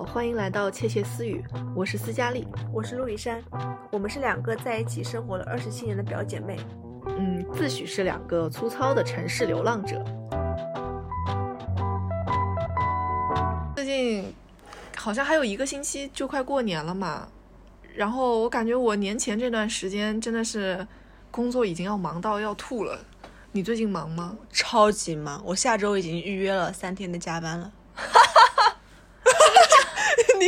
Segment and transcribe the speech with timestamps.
[0.00, 1.44] 好，欢迎来到窃窃私语，
[1.76, 3.44] 我是斯嘉丽，我是陆以山，
[3.92, 6.58] 我们是两个在一起生活了二十七年的表姐妹，
[7.18, 10.02] 嗯，自诩是两个粗糙的城市流浪者。
[13.76, 14.34] 最近
[14.96, 17.28] 好像还有一个星期就快过年了嘛，
[17.94, 20.86] 然后我感觉我年前这段时间真的是
[21.30, 22.98] 工作已经要忙到要吐了。
[23.52, 24.34] 你最近忙吗？
[24.50, 27.70] 超级忙，我下周已经预约了三天的加班了。
[30.40, 30.46] 你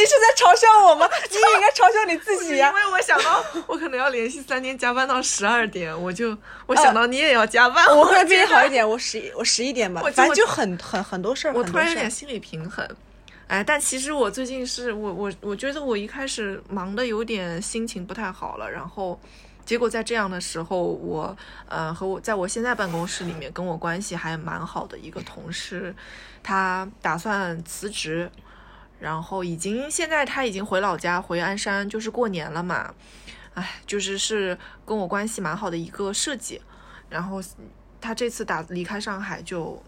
[0.00, 1.06] 你是在嘲笑我吗？
[1.28, 2.68] 你也应该嘲笑你自己呀。
[2.70, 6.36] 因为我想到我可能要连续三天加班到十二点，我就
[6.66, 8.80] 我想到你也要加班，我会比你好一点。
[8.88, 11.54] 我十一我十一点吧，反正就很很很多事儿。
[11.54, 12.88] 我突然有点心理平衡。
[13.46, 19.20] 哎，但其实我最近是我我我觉得我一开始忙的有点心情不太好了，然后
[19.66, 21.36] 结果在这样的时候，我
[21.68, 25.94] 呃和我在我现在办公室里面跟我关系还蛮好的一个同事，
[26.42, 28.30] 他打算辞职。
[29.00, 32.94] 然后已经现在他已经回老家回鞍山，就是过年了嘛，
[33.54, 36.60] 哎，就是是跟我关系蛮好的一个设计，
[37.08, 37.42] 然后
[38.00, 39.82] 他这次打离开上海就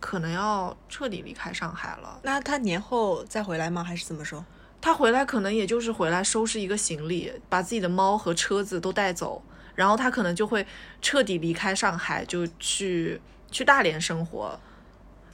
[0.00, 2.18] 可能要彻底离开上海了。
[2.22, 3.84] 那他年后再回来吗？
[3.84, 4.44] 还是怎么说？
[4.80, 9.42] 他回来可能也就是回来收拾一个行李，把自己的猫和车子都带走，
[9.74, 10.66] 然后他可能就会
[11.02, 14.58] 彻底离开上海，就去去大连生活。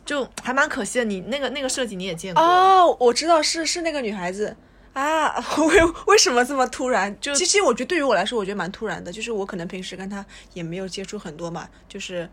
[0.04, 4.56] 就还蛮可惜的，你那个那个设计你也见过哦，我知道是是那个女孩子
[4.92, 7.14] 啊， 为为什么这么突然？
[7.20, 12.28] 就其实我觉得对于我来说，我觉得蛮突然的，就是我可能平时跟她也没有接触很多嘛，就是，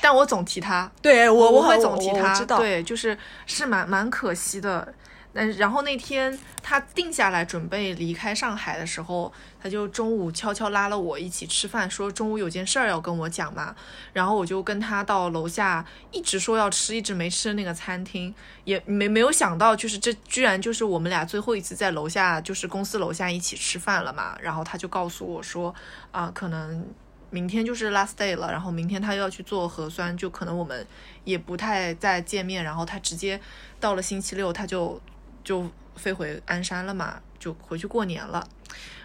[0.00, 4.94] 但我总提她，对我我会总提她，对，就是是蛮蛮可惜的。
[5.32, 13.76] 嗯，然后那天他定下来准备离开上海的时候，他就中午悄悄拉了我一起吃饭，说中午有件事儿要跟我讲嘛。
[14.12, 24.36] 然后我就跟他到楼下，一直说要吃，一直没吃那个餐厅，也没没有想到，就是这居然就是我们俩最后一次在楼下，就是公司楼下一起吃饭了嘛。
[24.42, 25.72] 然后他就告诉我说，
[26.10, 26.84] 啊，可能
[27.30, 30.84] 明天就是 last day 了，然后明天他又要去做核酸，就可能我们
[31.22, 32.64] 也不太再见面。
[32.64, 33.40] 然后他直接
[33.78, 35.00] 到了星期六，他就。
[35.44, 38.46] 就飞回鞍山了嘛，就回去过年了。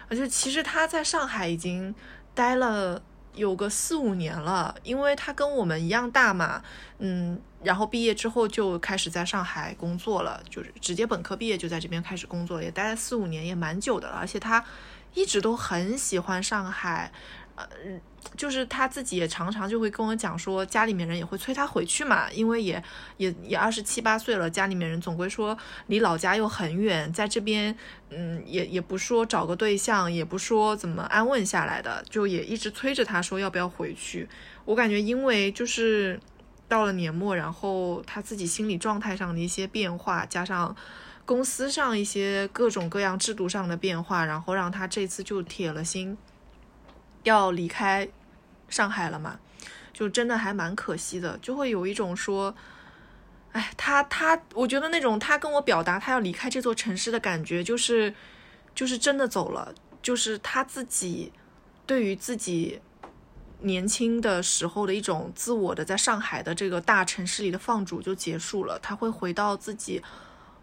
[0.08, 1.94] 而且其实他在上海已经
[2.34, 3.02] 待了
[3.34, 6.62] 有个四五年了，因为他跟我们一样大嘛，
[6.98, 14.16] 嗯，然后毕业之后就开始在上海工作了，就是直接本科毕业就在这边开始工作，也待了四五年，也蛮久的了。
[14.16, 14.64] 而且他
[15.14, 17.12] 一直都很喜欢上海。
[17.56, 17.66] 呃，
[18.36, 22.82] 就是他自己也常常就会跟我讲说，家里面人也会催他回去嘛，因为也
[23.16, 25.56] 也也二十七八岁了，家里面人总归说
[25.86, 27.76] 离老家又很远，在这边，
[28.10, 34.28] 嗯，也也不说找个对象，也不说怎么安稳下来的，就也一直催着他说要不要回去。
[34.64, 36.18] 我感觉因为就是
[36.68, 40.74] 到了年末，然后他自己心理状态上的一些变化，加上
[41.24, 46.18] 公司上一些各种各样制度上的变化，然后让他这次就铁了心。
[47.22, 48.08] 要离开
[48.68, 49.38] 上海了嘛，
[49.92, 52.54] 就真的还蛮可惜的，就会有一种说，
[53.52, 58.12] 哎，他他，我觉得那种他跟我表达他要离开这座城市的感觉，就是
[58.74, 59.72] 就是真的走了，
[60.02, 61.32] 就是他自己
[61.86, 62.80] 对于自己
[63.60, 70.02] 年轻的时候的一种自我的在上海的这个大城市里的放逐就结束了，他会回到自己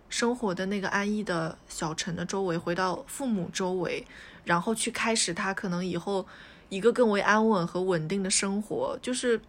[0.09, 4.05] 生活的那个安逸的小城的周围，回到父母周围，
[4.43, 6.27] 然后去开始他可能以后。
[6.73, 9.39] 一个更为安稳和稳定的生活，就是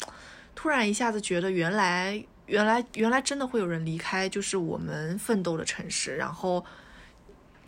[0.55, 6.63] 突然一下子觉得，原来原来原来真的会有人离开，就是我们奋斗的城市，然后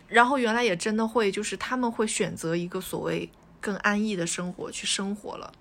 [0.07, 3.27] 然后原来也真的会，就是他们会选择一个所谓
[3.59, 5.51] 更安逸的生活去生活了。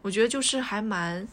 [0.00, 1.26] 我觉得就是还蛮，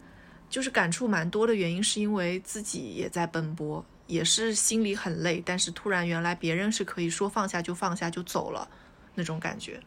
[0.50, 8.68] 就是感触蛮多的原因，是因为自己也在奔波，也是心里很累，但是突然原来别人是可以说放下就放下就走了
[9.14, 9.80] 那种感觉。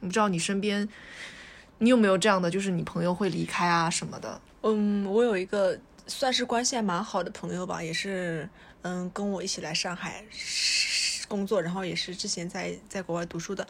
[0.00, 0.86] 你不知道你身边。
[1.78, 4.40] 你有没有这样的，就是你朋友会离开啊什么的？
[4.62, 8.48] 嗯，我有一个算是关系还蛮好的朋友吧，也是
[8.82, 10.24] 嗯跟我一起来上海
[11.28, 13.66] 工作，然后也是之前在在国外读书的。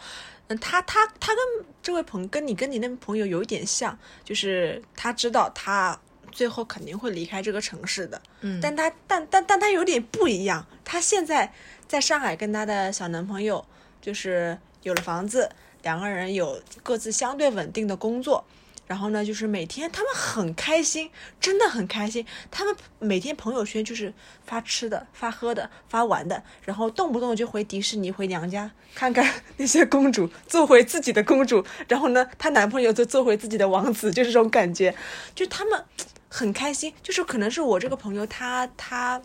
[0.49, 5.99] 嗯，他他他跟这位朋跟你跟你那朋友有一点像，就是他知道他
[6.31, 8.23] 最后肯定会离开这个城市的。
[8.43, 11.53] 嗯，但他但但但他有点不一样，他现在
[11.89, 13.67] 在上海跟他的小男朋友
[14.01, 15.51] 就是有了房子。
[15.87, 18.45] 两个人有各自相对稳定的工作，
[18.89, 22.27] 然后呢，就是每天他们很开心，真的很开心。
[22.51, 24.13] 他们每天朋友圈就是
[24.45, 31.65] 发吃的、发喝的、发玩的，然后动不动就回迪士尼、回娘家看看 那些公主，做回自己的公主。
[31.87, 34.93] 然后呢，她男朋友就做回自己的王子，就是这种感觉。
[35.37, 35.85] 就他们
[36.29, 39.23] 很开心，就是可能是我这个朋友，他他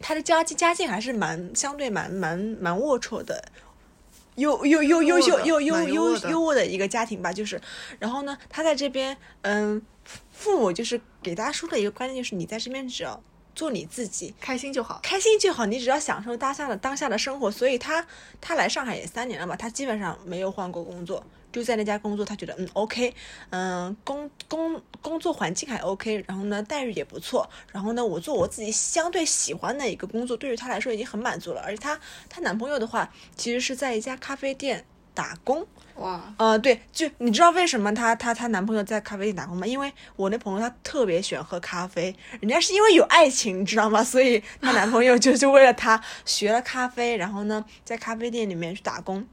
[0.00, 3.44] 他的家境家境还是蛮相对蛮蛮蛮龌龊的，
[4.36, 7.60] 优优优优秀优优优优渥的一个家庭吧，就是，
[7.98, 9.80] 然后呢，他在这边，嗯，
[10.30, 13.22] 父母就是给大家说的一个观念就是，你在这边只要
[13.54, 17.50] 做你自己，开心就好，开心就好，你只要享受当下的当下的生活。
[17.50, 18.06] 所以他
[18.40, 21.22] 他来上海也三年了嘛，他基本上没有换过工作。
[21.52, 23.14] 就在那家工作，他觉得嗯 OK，
[23.50, 31.60] 嗯工工工作环境还 OK，然后呢待遇也不错，然后呢我做我自己相对喜欢的一个工作，对于她来说已经很满足了。
[31.60, 34.84] 而且她她男朋友的话，其实是在一家咖啡店
[35.14, 35.66] 打工。
[35.96, 39.66] 哇，呃对，就你知道为什么她她她男朋友在咖啡店打工吗？
[39.66, 44.02] 因为我那朋友她特别喜欢喝咖啡，人家是因为有爱情，你知道吗？
[44.02, 49.26] 所以她男朋友就就为了她学了咖啡，然后呢在咖啡店里面去打工。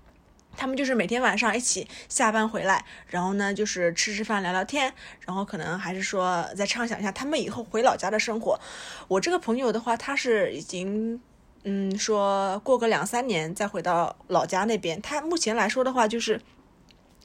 [0.58, 4.94] 他们就是每天晚上一起下班回来，然后呢，就是吃吃饭、聊聊天，
[5.26, 8.60] 然后可能还是说再畅想一下他们以后回老家的生活。
[9.08, 11.22] 我这个朋友的话，他是已经
[11.64, 15.02] 嗯说过个两三年再回到老家那边。
[15.02, 16.42] 他目前来说的话，就是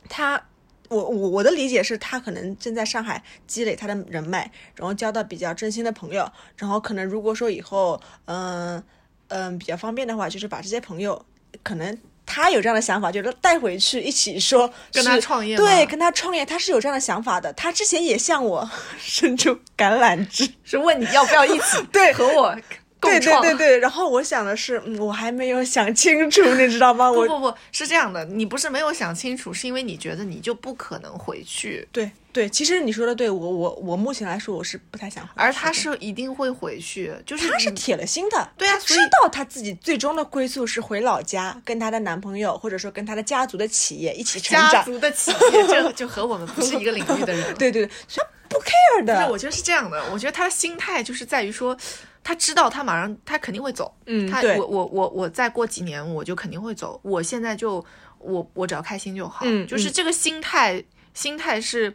[0.09, 0.41] 他
[0.89, 8.81] 我我我的理解是他可能正在上海积累他的人脉，然后交到比较真心的朋友，然后可能如果说以后嗯
[9.27, 11.27] 嗯比较方便的话，就是把这些朋友
[11.65, 11.99] 可能。
[12.27, 17.53] 他有这样的想法，就是带回去一起说跟他创业，对，跟他创业，他是有这样的想法的。
[17.53, 18.69] 他之前也向我
[18.99, 22.57] 伸出橄榄枝，是问你要不要一起 对和我
[23.05, 23.79] 对对对对。
[23.79, 27.13] 然后我想的是，我还没有想清楚，你知道吗？
[27.13, 31.87] 不不不是这样的，你不是没有想清楚，是因为你觉得你就不可能回去。
[31.93, 32.11] 对。
[32.35, 44.73] 对，其实你说的对，我我我目前来说我是不太想回，而他是一定会回去，就是他是铁了心的，对啊，知道他自己最终的归宿是回老家，跟他的男朋友或者说跟他的家族的企业一起成长。
[44.73, 49.29] 家族的企业就就和我们不是一个领域的人， 对对，所以不 care 的。
[49.31, 51.77] 我觉得是这样的，我觉得他的心态就是在于说，
[52.25, 57.85] 他知道他马上他肯定会走，嗯，他我我我我再过几年我就肯定会走，我现在就
[58.19, 60.83] 我我只要开心就好，嗯，就是这个心态，
[61.13, 61.95] 心态是。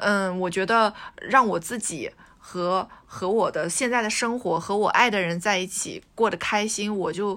[0.00, 7.36] 嗯，我觉得让我自己和和我的现在的生活和我爱的人在一起过得开心，我就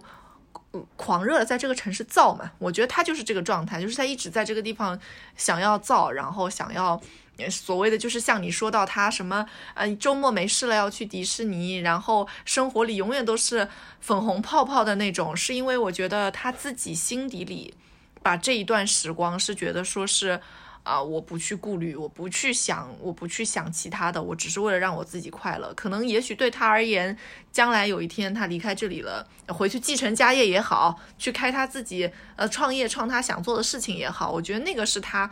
[0.95, 2.51] 狂热的在这个城市造嘛。
[2.59, 4.99] 我觉得他就是这个状态，就是他一直在这个地方
[5.35, 7.01] 想要造，然后想要
[7.49, 13.67] 所谓的就是像你说到他什么，呃，周末没事了要去迪士尼，然后生活里永远都是
[13.99, 17.73] 粉红泡泡的那种，是因为我觉得他自己心底里
[18.21, 20.41] 把这一段时光是觉得说是。
[20.83, 20.99] 啊！
[20.99, 25.71] 我不去顾虑，我不去想，我不去想其他的，我只是为了让我自己快乐。
[25.75, 27.15] 可能也许对他而言，
[27.51, 35.29] 将来有一天他离开这里了，回去继承家业也好，去开他自己呃创业创他想做的事情也好，我觉得那个是他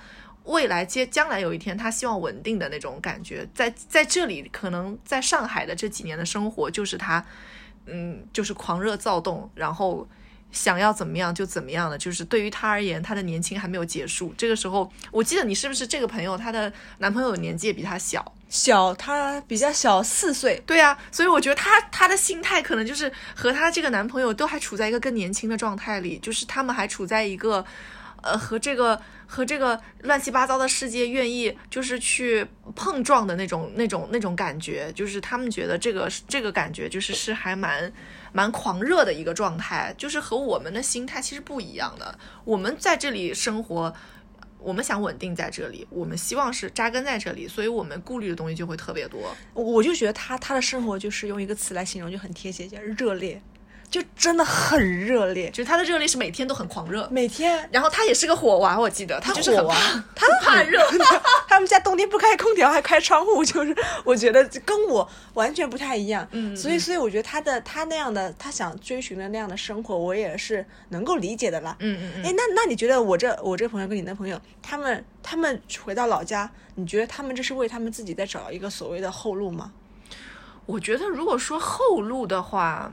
[0.50, 3.48] 未来接将来有一天他希望稳定的那种感觉。
[3.54, 7.24] 在在这里，可能在上海的这几年的生活，就是他
[7.86, 10.07] 嗯，就是狂热躁动，然后。
[10.51, 14.34] 想要怎么样就怎么样的，就是对于他而言，他的年轻还没有结束。
[14.36, 20.60] 这个时候，我记得你是不是这个朋友，她的男朋友年纪也比她小，小她比较小四岁。
[20.66, 27.63] 对啊，所以我觉得她她的心态可能就是和她这个男朋友都还处在一个更年轻的状态里，就是他们还处在一个，
[28.21, 37.91] 呃，和这个和这个乱七八糟的世界愿意就是去碰撞的那种那种那种感觉，就是他们觉得这个这个感觉就是是还蛮。
[38.32, 42.15] 蛮狂热的一个状态，就是和我们的心态其实不一样的。
[42.46, 43.91] 我们在这里生活，
[44.60, 49.36] 我们想稳定在这里，我们希望是扎根在这里，所以我们顾虑的东西就会特别多。
[49.55, 53.41] 我就觉得他他的生活就是用一个词来形容就很贴切，叫热烈。
[53.89, 57.67] 就真的很热烈，就是他的热烈是每天都很狂热，每天。
[57.72, 59.75] 然后他也是个火娃，我记得他就是火娃，
[60.15, 60.79] 他怕热。
[61.50, 66.27] 他们家冬天不开空调还开窗户，就是我觉得跟我完全不太一样。
[66.31, 71.75] 嗯，所以所以我觉得他的他那样的他想追寻的那样的生活，我也是能够理解的啦。
[71.79, 72.25] 嗯嗯嗯。
[72.27, 79.72] 哎，那那你觉得我这我这朋友跟你那朋友，他们他们回到老家，你觉得他们这是为他们自己在找一个所谓的后路吗？
[80.67, 82.91] 我觉得如果说后路的话。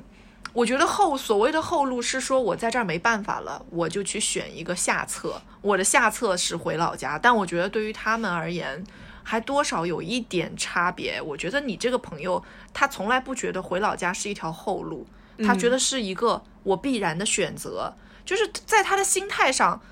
[0.57, 5.43] 我觉得后所谓的后路是说，我在这儿没办法了，我就去选一个下策。
[5.61, 8.83] 我的下策是回老家，但我觉得对于他们而言，
[9.23, 11.21] 还多少有一点差别。
[11.21, 15.07] 我觉得你这个朋友，他从来不觉得回老家是一条后路，
[15.45, 17.93] 他觉得是一个我必然的选择，
[18.25, 19.83] 就是在他的心态上，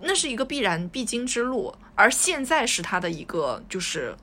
[0.00, 1.74] 那是一个必然必经之路。
[1.94, 4.14] 而现在是他的一个就是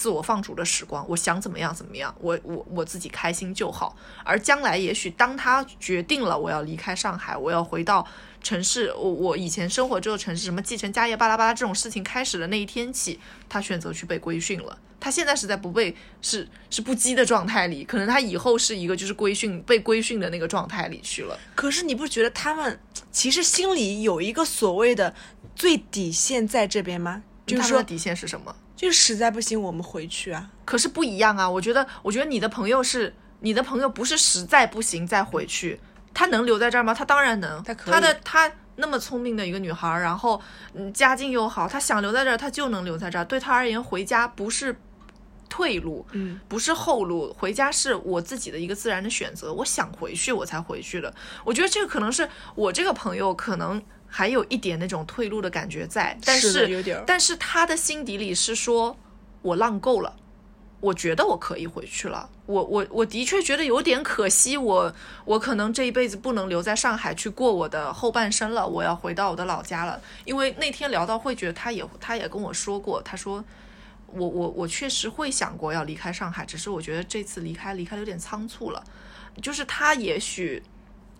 [0.00, 3.94] 自我放逐的时光，我想怎么样怎么样，我我我自己开心就好。
[4.24, 8.08] 而将来也许当他决定了我要离开上海，我要回到
[8.42, 14.78] 城市，我我以前生活这个城市，什么继承家业巴拉巴拉这种事情开始的那一天起，他选择去被规训了。
[14.98, 21.38] 他现在是在不被是是不羁的状态里，可能他以后是一个就是规训被规训的那个状态里去了。
[21.54, 22.80] 可是你不觉得他们
[23.12, 25.14] 其实心里有一个所谓的
[25.54, 27.22] 最底线在这边吗？
[27.46, 28.56] 就是说底线是什么？
[28.80, 30.48] 就是实在不行我们回去啊。
[30.64, 31.50] 可是不一样啊！
[31.50, 35.78] 我觉得，我觉得你的朋友是你的朋友，不是实在不行再回去，
[36.14, 36.94] 他能留在这儿吗？
[36.94, 37.62] 他当然能。
[37.62, 40.40] 他的他那么聪明的一个女孩儿，然后
[40.72, 43.24] 嗯家境又好，她想留在这儿，她就能留在这儿。
[43.26, 44.74] 对她而言，回家不是
[45.50, 49.52] 退路，嗯，不是后路，回家是我自己的一个自然的选择。
[49.52, 51.12] 我想回去，我才回去的。
[51.44, 58.98] 我觉得这个可能是我这个朋友可能还有一点那种退路的感觉在，但是但是他的心底里是说，
[59.40, 60.16] 我浪够了。
[60.80, 64.90] 我觉得我可以回去了，我我我的确觉得有点可惜，我
[65.26, 70.00] 我可能这一辈子不能留在上海去过我的后半生了，我要回到我的老家了。
[70.24, 73.44] 因为那天聊到会觉得他也他也跟我说过，他说
[74.06, 78.82] 我我我确实会想过要离开上海，只是我觉得这次离开离开的有点仓促了，
[79.42, 80.62] 就是他也许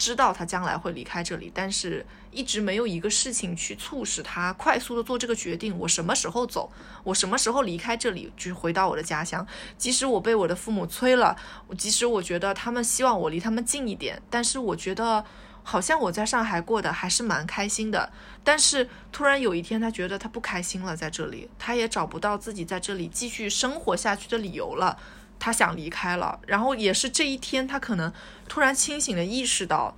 [0.01, 5.79] 知道他将来会离开这里，但是一直没有一个事情去促使他快速的做这个决定。
[5.79, 6.73] 我什么时候走？
[7.05, 9.47] 我什么时候离开这里，就回到我的家乡？
[9.77, 11.37] 即使我被我的父母催了，
[11.77, 15.23] 即使我觉得他们希望我离他们近一点，但是我觉得
[15.63, 18.11] 好像我在上海过得还是蛮开心的。
[18.43, 24.99] 但是突然有一天，他觉得他不开心了，在这里，他也找不到自己在这里继续生活下去的理由了。
[25.41, 28.13] 他想离开了，然后也是这一天，他可能
[28.47, 29.97] 突然清醒的意识到，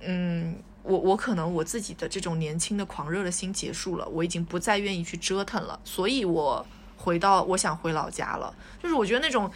[0.00, 6.64] 嗯，我我可能我自己的这种年轻的狂热的心结束了，我已经不再愿意去折腾了，所以我
[6.96, 8.54] 回到我想回老家了。
[8.82, 9.50] 就是我觉得那种，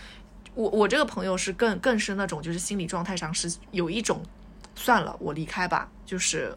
[0.54, 4.20] 我我这个朋友是更更是那种，就是心理状态上是有一种，
[4.75, 6.54] 算了，我离开吧，就是。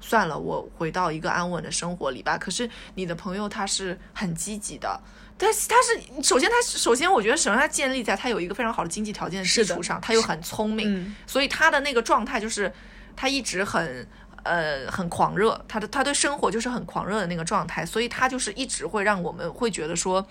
[0.00, 2.36] 算了，我回到一个安稳的生活里吧。
[2.36, 5.00] 可是你的朋友他是很积极的，
[5.36, 12.72] 但是他是首先他首先我觉得首先他建立在他有一个非常好的经济条件的基础上，他又很聪明，嗯所以他的那个状态就是
[13.16, 14.06] 他一直很
[14.42, 20.26] 呃很狂热，他的他对生活就是很狂热的那个状态，所以他就是一直会让我们会觉得说。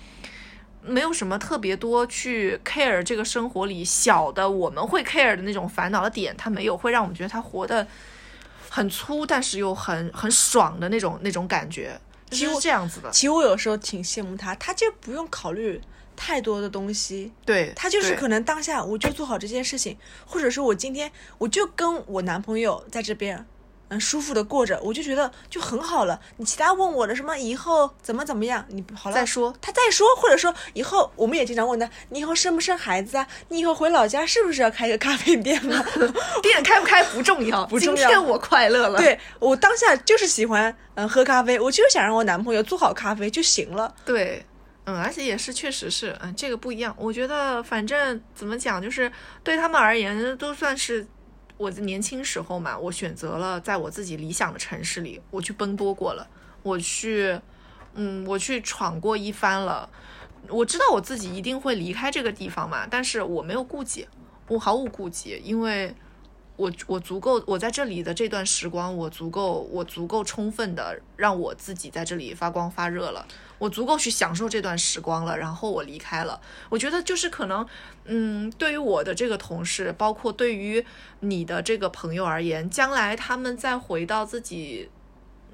[0.86, 7.88] 没有什么特别多去 care 这个生活里小的我们会 care 的那种烦恼的点，他没有，会让我们觉得他活得
[8.70, 11.98] 很粗，但是又很很爽的那种那种感觉，
[12.34, 13.10] 其实这样子的。
[13.12, 15.80] 其实我有时候挺羡慕他，他就不用考虑
[16.16, 23.46] 太多的东西，对他就是可能当下我就做好这件事情，或者是我今天我就跟我男朋友在这边。
[23.94, 26.20] 嗯，舒服的过着，我就觉得就很好了。
[26.38, 33.28] 你其他问我的什么以后怎么怎么样，你好了再说，他再说，或者说以后我们也经常问他，你以后生不生孩子啊？
[33.50, 35.86] 你以后回老家是不是要开个咖啡店啊？
[36.42, 38.98] 店开不开不重要，不重要今天我快乐了。
[38.98, 43.94] 对我当下就是喜欢嗯喝咖啡，我就是想让我男朋友做好咖啡就行了。
[44.06, 44.46] 对，
[44.86, 46.94] 嗯，而且也是，确实是，嗯，这个不一样。
[46.98, 49.12] 我觉得，反正怎么讲，就是
[49.44, 51.06] 对他们而言，都算是
[51.58, 52.78] 我的年轻时候嘛。
[52.78, 56.28] 我选择了在我自己理想的城市里，我去奔波过了，
[56.62, 57.40] 我去，
[57.94, 59.90] 嗯，我去闯过一番了。
[60.50, 64.08] 我知道我自己一定会离开这个地方嘛，但是我没有顾忌，
[64.48, 65.96] 我毫无顾忌，因为
[66.56, 76.40] 我我足够，我在这里的这段时光，我足够，我足够充分的让我自己在这里发光发热了，我足够去享受这段时光了，然后我离开了。
[76.70, 77.66] 我觉得就是可能，
[78.06, 80.86] 嗯，对于我的这个同事，包括对于
[81.22, 84.92] 你的这个朋友而言，将来他们再回到自己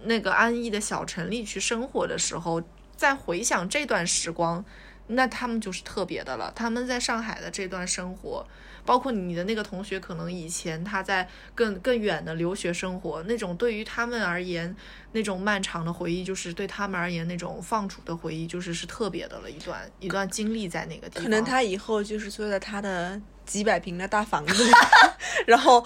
[0.03, 2.61] 那个安逸的小城里去生活的时候，
[2.97, 4.65] 再回想这段时光，
[5.07, 6.51] 那他们就是特别的了。
[6.53, 8.45] 他们在上海的这段生活，
[8.89, 14.75] 包括你的那个同学，可能以前他在更更远的留学生活，那种对于他们而言，
[15.11, 21.23] 那种漫长的回忆，就是对他们而言那种放逐的回忆，就是是特别的了一段一段经历在那个地方。
[21.23, 24.71] 可能他以后就是坐在他的几百平的大房子里，
[25.47, 25.83] 然后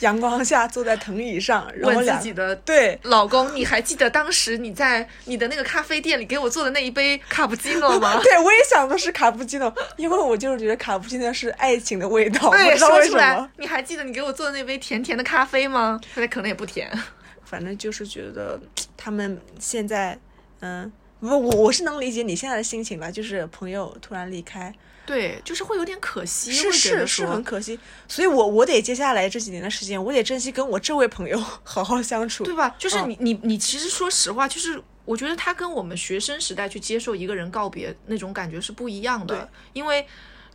[0.00, 8.20] 阳光下坐在藤椅上，然后问自己的对老公，你还记得当时你在你的那个咖啡店里给我做的那一杯卡布奇诺吗？
[8.22, 15.98] 对，我也想的是卡布奇诺，因为我就是觉得卡布奇诺是爱情的味道，不对，知道为什说出来，，你还记得你给我做的那杯甜甜的咖啡吗？
[16.14, 16.90] 现在可能也不甜。
[17.42, 18.60] 反正就是觉得
[18.96, 20.16] 他们现在，
[20.60, 24.72] 嗯，不，我我是能理解你现在的心情吧，就是朋友突然离开，
[25.10, 32.44] 对，就是会有点可惜，是是是很可惜，所以我我得接下来这几年的时间，我得珍惜跟我这位朋友 好好相处。
[32.44, 32.74] 对吧？
[32.78, 40.06] 就是嗯你你你，其实说实话，就是我觉得他跟我们学生时代去接受一个人告别那种感觉是不一样对的，因为。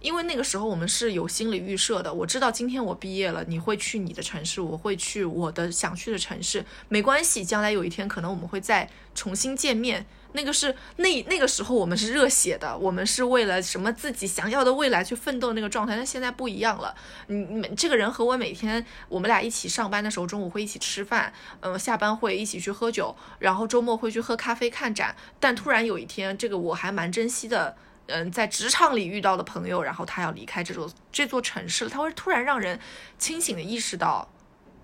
[0.01, 10.05] 因为那个时候我们是有心理预设的，我知道今天我毕业了，你会去你的城市，我会去我的想去的城市，没关系，将来有一天可能我们会再重新见面。
[10.35, 16.93] 那个是那那个时候我们是热血的，我们是为了什么自己想要的未来去奋斗那个状态，但现在不一样了。
[17.27, 25.15] 你每这个人和我每天我们俩一起上班的时候，中午会一起吃饭，嗯、下班会一起去喝酒，然后周末会去喝咖啡看展。
[25.39, 27.75] 但突然有一天，这个我还蛮珍惜的。
[28.07, 32.79] 嗯，在职场里遇到的朋友，然后他要离开这座这座城市了，他会突然让人
[33.17, 34.29] 清醒的意识到，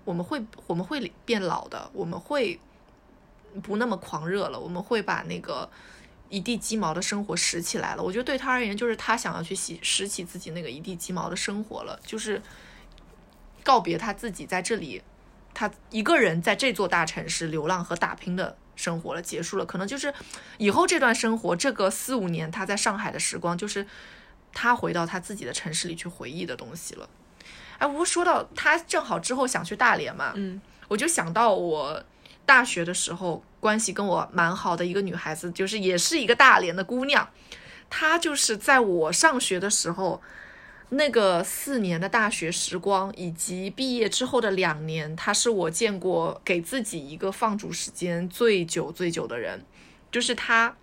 [0.04, 2.58] 我们会我们会变老的，我们会
[3.62, 5.68] 不那么狂热了，我们会把那个
[6.28, 8.02] 一地鸡毛的生活拾起来了。
[8.02, 12.40] 我觉得对他而言，就是他想要去洗拾起自己那个一地鸡毛的生活了，就是
[13.62, 15.02] 告别他自己在这里，
[15.52, 19.66] 他一个人在这座大城市流浪和打拼的生活了，结束了。
[19.66, 20.12] 可能就是
[20.56, 23.86] 以后这段生活，这个四五年他在上海的时光，就是
[24.54, 27.08] 他回到他自己的城市里去回忆的东西了。
[27.78, 32.02] 哎，不过说到他正好之后想去大连嘛，嗯，我就想到我
[32.46, 37.28] 大学的时候关系跟我蛮好的一个女孩子，就是也是一个大连的姑娘，
[37.88, 40.22] 她就是在我上学的时候。
[40.94, 49.64] 那个四年的大学时光，以及毕业之后的两年，她是我见过给自己一个放逐时间最久最久的人。
[50.10, 50.76] 就是她，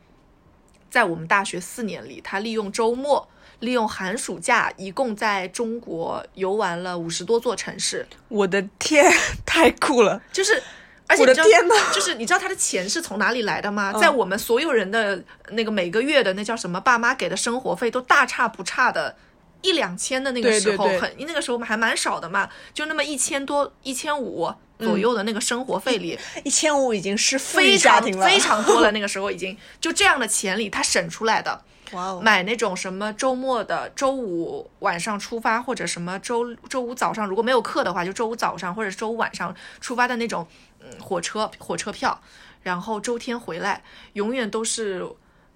[0.90, 8.08] 在我们大学四年里，她利用周末、利用寒暑假，一共在中国游玩了五十多座城市。
[8.30, 9.06] 我的天，
[9.46, 10.20] 太酷了！
[10.34, 10.64] 就是，
[11.10, 11.46] 而且你知道
[11.92, 13.92] 就是 你知道他的钱是从哪里来的吗？
[14.00, 19.18] 在我们所有人的那个每个月的那叫什么，爸妈给的生活费都大差不差的。
[19.62, 24.50] 一两千的那个时候很，那个时候还蛮少的嘛，就那么一千多、一千五
[24.80, 28.90] 左右的那个生活费里，一千五已经是非常非常多了。
[28.92, 31.62] 那个时候已经就这样的钱里，他省出来的，
[31.92, 32.22] 哇哦！
[32.24, 40.56] 买那种什么周末的周五晚上出发，或者什么周周五早上如果没有课的话，就周五早上或者周五晚上出发的那种嗯
[41.00, 42.22] 火车火车票，
[42.64, 45.06] 然后周天回来，永远都是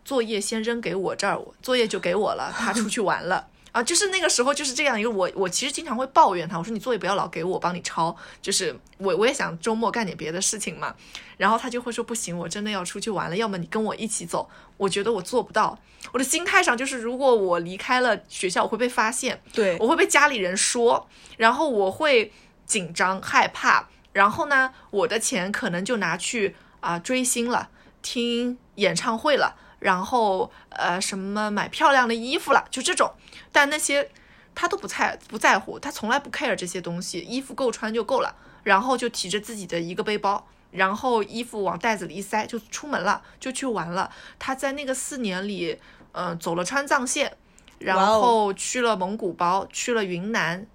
[0.04, 3.48] 作业先扔给我这儿，作业就给我了，他出去玩了。
[3.72, 10.94] 啊，就是那个时候就是这样一个我，我其实经常会抱怨他，我说你作业不要老给我，帮你抄，就是我我也想周末干点别的事情嘛，
[11.38, 15.75] 然后他就会说不行，我真的要出去玩了，要么你跟我一起走，我觉得我做不到，
[16.12, 22.31] 我的心态上就是如果我离开了学校，我会被发现，对，我会被家里人说，然后我会
[22.68, 27.70] 紧张害怕，然后呢，我的钱可能就拿去啊、追星了，
[28.02, 33.12] 听演唱会了，然后呃什么买漂亮的衣服了，就这种，
[33.52, 34.10] 但那些
[34.56, 40.48] 他都不在不在乎，他从来不 care 这些东西，衣服够穿就够了，然后就提着自己的一个背包。
[40.72, 44.10] 然后衣服往袋子里一塞就出门了，就去玩了。
[44.40, 45.80] 他在那个四年里，
[46.14, 47.38] 嗯、走了川藏线，
[47.78, 50.66] 然后去了蒙古包，去了云南，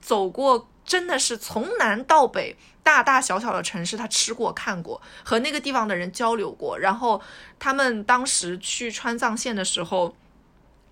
[0.00, 6.78] 走过真的是从南到北，大大小小的城市，他吃过看过，和那个地方的人交流过。
[6.78, 7.20] 然后
[7.58, 10.14] 他们当时去川藏线的时候，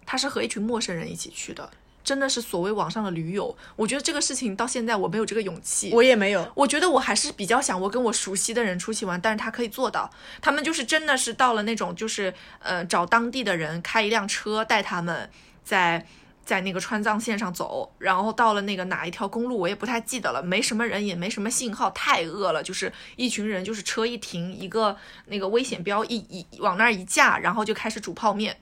[0.06, 1.70] 他是和一群陌生人一起去的，
[2.02, 3.56] 真的是所谓网上的驴友。
[3.76, 5.90] 我觉得这个事情到现在我没有这个勇气。
[5.92, 10.10] 我也没有，我觉得我还是比较想我跟我熟悉的人出去玩，但是他可以做到。
[10.40, 15.30] 他们就是真的是到了那种就是呃找当地的人开一辆车带他们
[15.62, 16.06] 在
[16.44, 28.56] 在那个川藏线上走，然后到了那个哪一条公路我也不太记得了，没什么人也没什么信号，太饿了，就是一群人就是车一停，一个那个危险标一一往那儿一架，然后就开始煮泡面。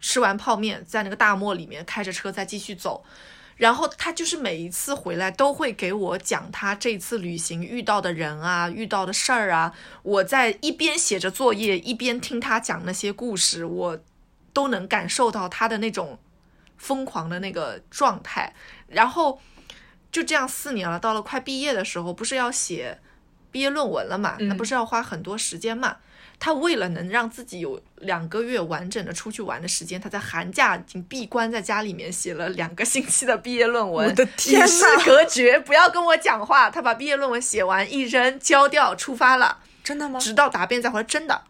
[0.00, 3.04] 吃完泡面，在那个大漠里面开着车再继续走，
[3.56, 9.74] 然后他就是每一次回来都会给我讲他这次旅行遇到的人啊，遇到的事儿啊。
[10.02, 13.98] 我在一边写着作业，一边听他讲那些故事，我
[14.54, 16.18] 都能感受到他的那种
[16.80, 18.52] 疯狂的那个状态。
[18.88, 19.40] 然后
[20.10, 22.98] 就这样四年了，到了快毕业的时候，不是要写
[23.52, 24.36] 毕业论文了嘛？
[24.40, 25.98] 那不是要花很多时间嘛？
[26.40, 34.08] 他为了能让自己有两个月完整的出去玩的时间，他在寒假已经闭关在家里面写了两个星期的毕业论文。
[34.08, 36.70] 我的天与世呐隔绝，不要跟我讲话。
[36.70, 40.18] 他把毕业论文写完一扔，交掉，出发了，真的吗？
[40.18, 41.42] 直到答辩再回来，真的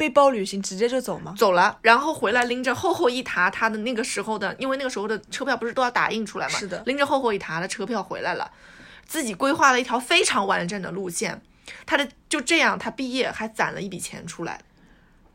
[0.00, 1.34] 背包旅行直接就走吗？
[1.36, 8.50] 走了，然后回来拎着厚厚一沓他的那个时候的，因为那个时候的车票不是都要打印出来嘛，是的拎着厚厚一沓的车票回来了，
[9.04, 11.42] 自己规划了一条非常完整的路线。
[11.84, 14.62] 他的就这样，他毕业还攒了一笔钱出来。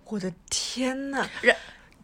[0.05, 1.27] 我的天呐！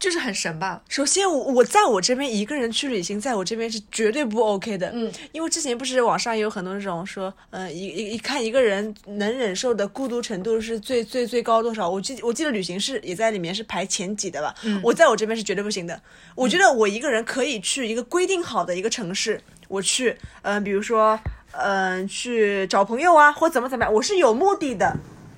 [0.01, 0.81] 就是很神吧？
[0.89, 4.89] 首先，我我在我这边一个人去旅行，在我这边是绝对不 OK 的。
[4.95, 11.87] 嗯，因为之前不是网上有很多那种说，嗯，一一一看一个人能忍受的孤独程度是最最最高多少？
[11.87, 14.55] 我记我记得旅行是也在里面是排前几的吧？
[14.63, 16.01] 嗯，我在我这边是绝对不行的。
[16.33, 21.19] 我觉得我一个人可以去一个规定好的一个城市，我去，嗯，比如说，
[21.51, 24.97] 嗯，去找朋友啊，或怎么怎么样，我是有目的的，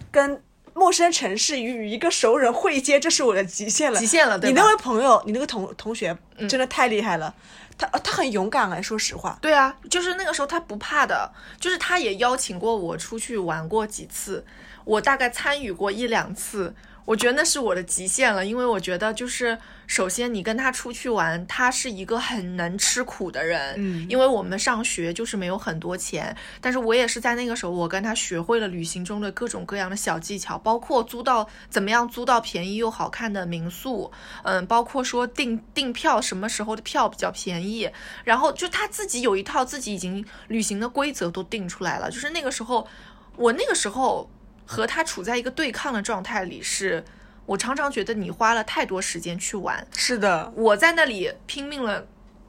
[0.09, 0.41] 跟。
[0.73, 3.99] 陌生城市与一个熟人会接，这是我的极限了。
[3.99, 6.17] 极限了，对你那位朋友，你那个同同学，
[6.49, 7.33] 真的太厉害了。
[7.77, 9.37] 他他很勇敢来，说实话。
[9.41, 14.45] 对啊，就是那个时候他不怕的，就是他也邀请过我出去玩过几次，
[14.83, 16.73] 我大概参与过一两次。
[17.05, 19.57] 我觉得那是我的极限了，因为我觉得就是，
[19.93, 37.87] 首先你跟他出去玩，他是一个很能吃苦的人，嗯，因为我们上学就是没有很多钱，但是我也是在那个时候，我跟他学会了旅行中的各种各样的小技巧，包括租到怎么样租到便宜又好看的民宿，嗯，包括说订订票什么时候的票比较便宜，
[38.23, 42.87] 然后就他自己有一套自己已经旅行的规则都定出来了，就是那个时候，
[43.35, 44.27] 我那个时候。
[44.65, 47.03] 和他处在一个对抗的状态里，是
[47.45, 49.85] 我常常觉得你花了太多时间去玩。
[49.95, 52.05] 是的，我在那里拼命了，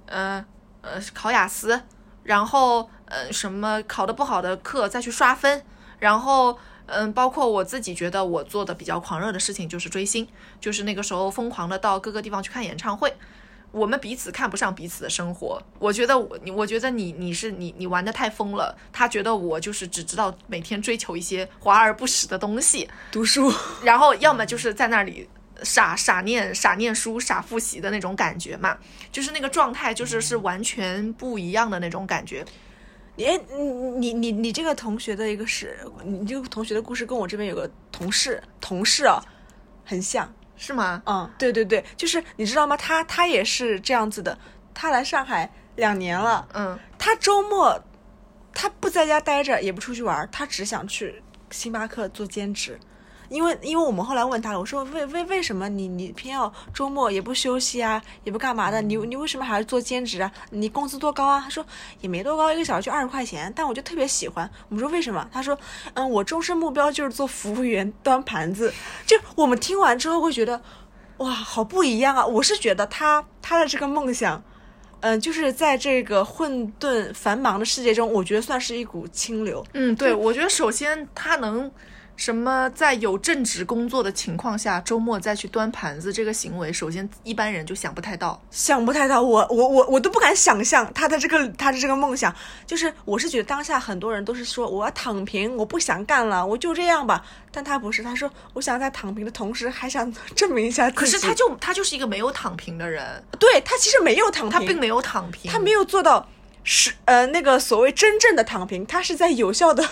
[0.07, 0.45] 呃
[0.83, 1.83] 呃，考雅思，
[2.23, 5.65] 然后呃什么考的不好的课再去刷分，
[5.99, 10.29] 然后嗯，包括我自己觉得我做的比较狂热的事情就是追星，
[10.61, 13.17] 就是那个时候疯狂的到各个地方去看演唱会。
[13.75, 25.29] 我们彼此看不上彼此的生活，我觉得我你，我觉得你你是你你玩的太疯了，他觉得我就是只知道每天追求一些华而不实的东西，读书， 然后要么就是在那里
[25.65, 28.79] 傻傻念傻念书傻复习的那种感觉嘛，
[29.11, 32.45] 就是那个状态就是是完全不一样的那种感觉。
[33.19, 33.39] 哎，
[33.99, 39.21] 你你你你这个同学的一个是，你这个同学的故事跟我这边有个同事同事啊，
[39.85, 40.33] 很像。
[40.57, 41.03] 是吗？
[41.07, 42.77] 嗯，对对对，就是你知道吗？
[42.77, 44.39] 他他也是这样子的。
[44.73, 47.81] 他来上海两年了，嗯，他周末
[48.53, 52.79] 他不在家待着，也不出去玩，他只想去星巴克做兼职。
[53.29, 60.31] 因为，因为我们后来问他了，我说为为为什么你你偏要周末也不休息啊，也不干嘛的，你你为什么还要做兼职啊？
[60.51, 61.41] 你工资多高啊？
[61.41, 61.65] 他说
[62.01, 64.49] 也没多高，一个小时就二十块钱，但我就特别喜欢。
[64.69, 65.27] 我们说为什么？
[65.33, 65.59] 他说
[65.95, 68.73] 嗯，我终身目标就是做服务员，端盘子。
[69.07, 70.61] 就我们听完之后会觉得
[71.19, 72.27] 哇，好不一样啊！
[72.27, 74.43] 我是觉得他他的这个梦想，
[75.01, 79.65] 嗯，就是在这个混沌繁忙的世界中，我觉得算是一股清流。
[79.73, 81.71] 嗯，对，我觉得首先他能。
[82.17, 89.21] 什么在有正职工作的情况下，周末再去端盘子这个行为，首先一般人就想不太到，想不太到。
[89.21, 92.35] 我我我我都不敢想象他的这个他的这个梦想。
[92.67, 97.25] 就是我是觉得当下很多人都是说我要躺平，我不想干了，我就这样吧。
[97.51, 100.99] 但他不是，他说我想在躺平的同时还想证明一下自己。
[100.99, 103.23] 可是他就他就是一个没有躺平的人。
[103.39, 106.29] 对他其实没有躺平，他并没有躺平，他没有做到
[106.63, 109.89] 是呃那个所谓真正的躺平，他是在有效的。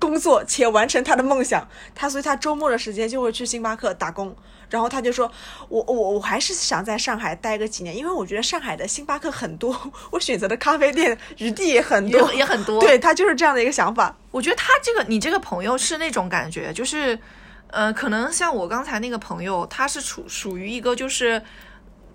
[0.00, 4.34] 工作且完成他的梦想，他所以他周末的时间就会去星巴克打工，
[4.70, 5.30] 然后他就说，
[5.68, 14.16] 我我我还是想在上海待个几年，因为我觉得上海的星巴克很多，我选择的咖啡店余地也很多也很多， 对他就是这样的一个想法。
[14.30, 17.18] 我觉得他这个你这个朋友是那种感觉，就是，
[17.66, 21.42] 呃，可能像我刚才那个朋友，他是处属于一个就是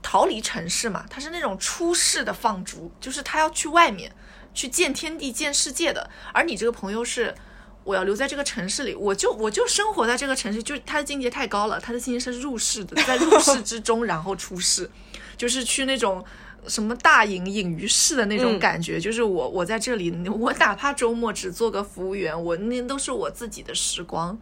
[0.02, 4.12] 逃离城市嘛，他是那种出世的放逐，就是他要去外面
[4.56, 7.36] 去见天地见世界的，而你这个朋友是。
[7.86, 14.90] 我要留在这个城市里，我就我就生活在这个城市，就他的境界太高了，他的境界是入世的，在入世之中然后出世，
[15.38, 16.26] 就是去那种
[16.68, 24.36] 什么大隐隐于市的那种感觉，就是我我在这里，我哪怕周末只做个服务员，我那都是我自己的时光，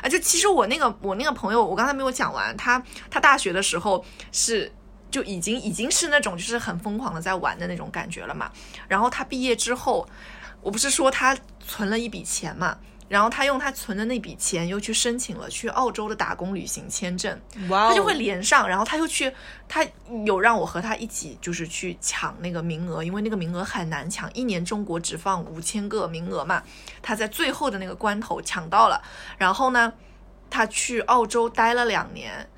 [0.00, 2.80] 啊，就其实我那个我那个朋友，我刚才没有讲完，他
[3.10, 4.70] 他大学的时候是
[5.10, 8.52] 就已经已经是那种就是很疯狂的在玩的那种感觉了嘛，
[8.86, 10.08] 然后他毕业之后。
[10.64, 19.30] 我不是说他存了一笔钱嘛，然后他用他存的那笔钱又去申请了去澳洲的打工旅行签证，他就会连上，然后他又去，
[19.68, 19.86] 他
[20.24, 26.62] 有让我和他一起就是去抢那个名额，因为那个名额很难抢，一年中国只放五千个名额嘛，
[27.02, 29.02] 他在最后的那个关头抢到了，
[29.36, 29.92] 然后呢，
[30.48, 32.48] 他去澳洲待了两年。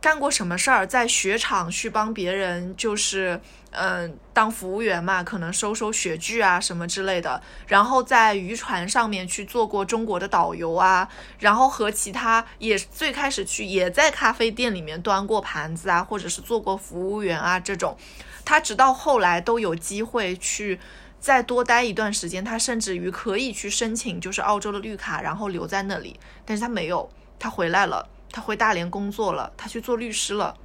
[0.00, 0.86] 干过什么事儿？
[0.86, 3.40] 在雪场去帮别人，就是
[3.72, 7.42] 嗯，当服务员嘛，可能收收雪具啊什么之类的。
[7.66, 11.08] 然后在渔船上面去做过中国的导游啊，
[11.40, 17.96] 然后和其他也最开始去也在咖啡店里面端过盘子啊，或者是做过服务员啊这种。
[18.44, 20.78] 他直到后来都有机会去
[21.18, 26.18] 再多待一段时间，他甚至于可以去申请就是澳洲的绿卡，然后留在那里。
[26.46, 28.08] 但是他没有，他回来了。
[28.30, 30.56] 他回大连工作了，他去做律师了，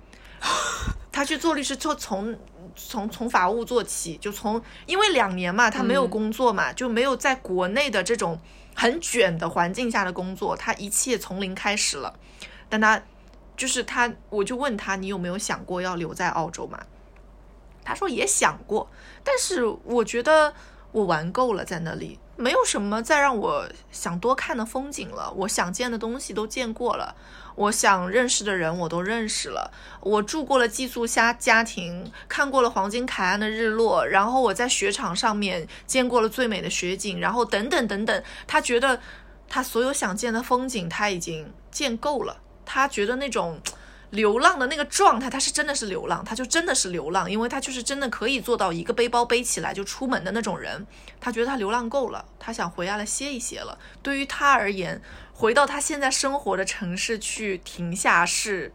[1.12, 2.38] 他去做律师就从
[2.76, 8.40] 从从法务做起，就从因为两年嘛，他没有工作嘛，就没有在国内的这种
[8.76, 12.20] 很卷的环境下的工作，他一切从零开始了。
[12.70, 13.02] 但他
[13.56, 16.80] 就是他，我就问他，你有没有想过要留在澳洲嘛？
[17.86, 18.90] 他说也想过，
[19.24, 20.54] 但是我觉得
[20.92, 25.32] 我玩够了在那里，没有什么再让我想多看的风景了。
[25.34, 27.14] 我想见的东西都见过了，
[27.56, 29.72] 我想认识的人我都认识了。
[30.02, 38.24] 我住过了寄宿家家庭，看过了黄金海岸的日落，然后我在雪场上面见过了最美的雪景，然后等等等等。
[38.48, 39.00] 他觉得
[39.48, 43.60] 他所有想见的风景他已经见够了，他觉得那种。
[44.14, 50.86] 流浪的那个状态，他是真的是流浪，他就真的是流浪，因为他就是真的可以做到一个背包背起来就出门的那种人。
[51.20, 53.78] 他觉得他流浪够了，他想回家来歇一歇了。
[54.04, 55.02] 对于他而言，
[55.34, 58.72] 回到他现在生活的城市去停下是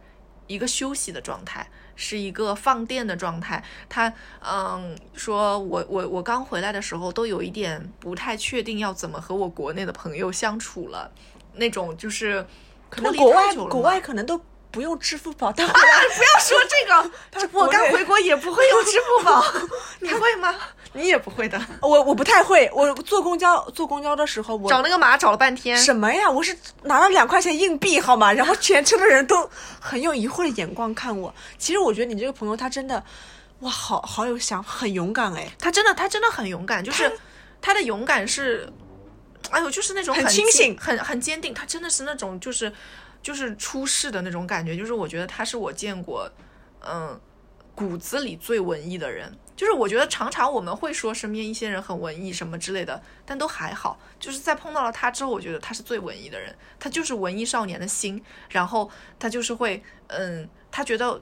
[0.47, 3.63] 一个休息的状态，是一个放电的状态。
[3.87, 11.09] 他嗯，说我我我刚回来的时候都有一点不太确定要怎么和我国内的朋友相处了，
[11.53, 12.45] 那种就是
[12.89, 14.41] 可能国外国外可能都。
[14.71, 17.49] 不用支付宝，但回来不要说这个。
[17.59, 19.43] 我刚回国也不会用支付宝，
[19.99, 20.55] 你会吗？
[20.93, 21.59] 你也不会的。
[21.81, 22.69] 我我不太会。
[22.73, 25.77] 我坐公交坐公交的时候，我找那个码找了半天。
[25.77, 26.29] 什么呀？
[26.29, 28.31] 我是拿了两块钱硬币，好吗？
[28.33, 31.33] 然后全车的人都很用疑惑的眼光看我。
[31.57, 33.03] 其实我觉得你这个朋友他真的，
[33.59, 35.47] 哇，好好有想，很勇敢哎。
[35.59, 37.19] 他真的他真的很勇敢，就是
[37.61, 38.71] 他的勇敢是，
[39.51, 41.53] 哎呦，就是那种很清醒、很很坚定。
[41.53, 42.71] 他真的是那种就是。
[43.21, 46.31] 就是出世的那种感觉，就是我觉得他是我见过，
[46.81, 47.19] 嗯，
[47.75, 49.37] 骨子里最文艺的人。
[49.55, 53.99] 就是我觉得常常我们会说身边一些人很文艺什么之类的，但都还好。
[54.17, 56.55] 就是在碰到了他之后，我觉得他是最文艺的人。
[56.79, 61.21] 他就是文艺少年的心，然后他就是会，嗯，他觉得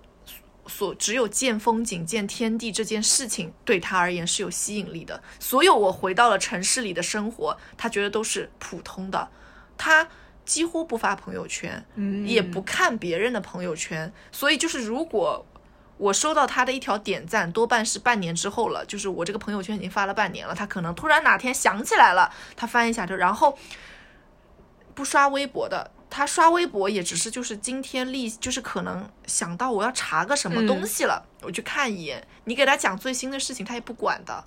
[0.68, 5.24] 所只有见风景、见天地这件事情对他而言是有吸引力的。
[5.40, 9.30] 所有我回到了城市里的生活，他觉得都是普通的。
[9.76, 10.08] 他。
[10.48, 11.86] 几乎不发朋友圈，
[12.26, 15.46] 也不看别人的朋友圈，所以就是如果
[15.98, 23.60] 我收到他的一条点赞，多半是半年之后了，就是我这个朋友圈已经发了半年了，他可能突然哪天想起来了，他翻一下就，然后
[24.96, 34.46] 不刷微博的，他刷微博也只是就是今天立，就是可能想到我要查个什么东西了，我去看一眼，你给他讲最新的事情，他也不管的，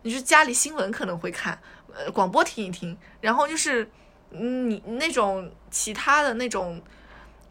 [0.00, 1.60] 你就家里新闻可能会看，
[1.94, 3.90] 呃，广播听一听，然后就是。
[4.32, 6.82] 你那种其他的那种，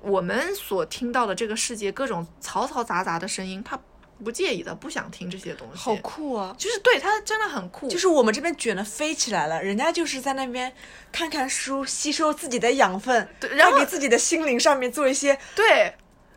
[0.02, 3.80] 我们所听到的这个世界各种嘈嘈杂杂的声音，他
[4.24, 5.78] 不介意的，不想听这些东西。
[5.78, 6.56] 好酷啊！
[6.58, 7.88] 就是对他真的很酷。
[7.88, 10.72] 就是我们这边卷的飞起来了，人家就是在那边
[11.12, 15.96] 看看书，吸收自己的养分，对，然后给自己的心灵上面做一些对。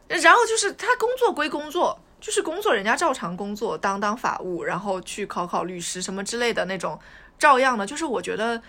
[0.08, 6.98] 然后就是他工作归工作，就是工作，人家照常工作，当当法务，然后去考考律师什么之类的那种，
[7.38, 7.86] 照样的。
[7.86, 8.62] 就是我觉得。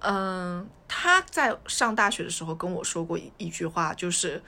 [0.00, 4.40] 嗯，他在上大学的时候跟我说过一一句话，就是，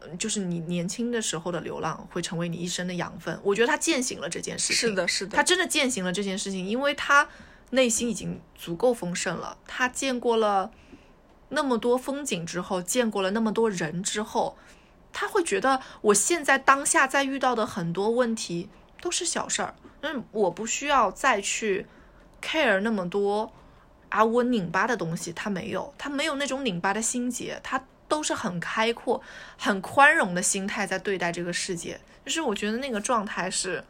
[0.00, 3.38] 嗯，就是你年轻的时候的流浪会成为你一生的养分。
[3.44, 7.28] 我觉得他践行了这件事情，是的，是的，他真的践行了这件事情，因为他
[7.70, 9.56] 内心已经足够丰盛了。
[9.66, 10.72] 他见过了
[11.50, 14.58] 那么多风景之后，见过了那么多人之后，
[15.12, 18.68] 他会觉得我现在当下在遇到的很多问题
[19.00, 21.86] 都是小事儿，嗯，我不需要再去
[22.42, 23.52] care 那么多。
[24.08, 29.20] 啊，我拧巴的东西他没有，他没有那种拧巴的心结，他都是很开阔、
[29.56, 31.98] 很宽容的心态在对待这个世界。
[32.24, 33.82] 就是我觉得那个状态是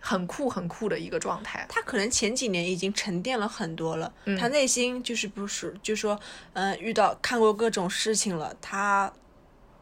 [0.00, 1.66] 很酷、很酷的一个状态。
[1.68, 6.18] 他可能前几年已经沉淀了很多了，他内心就是不是，就说，
[6.52, 9.12] 嗯，遇到看过各种事情了，他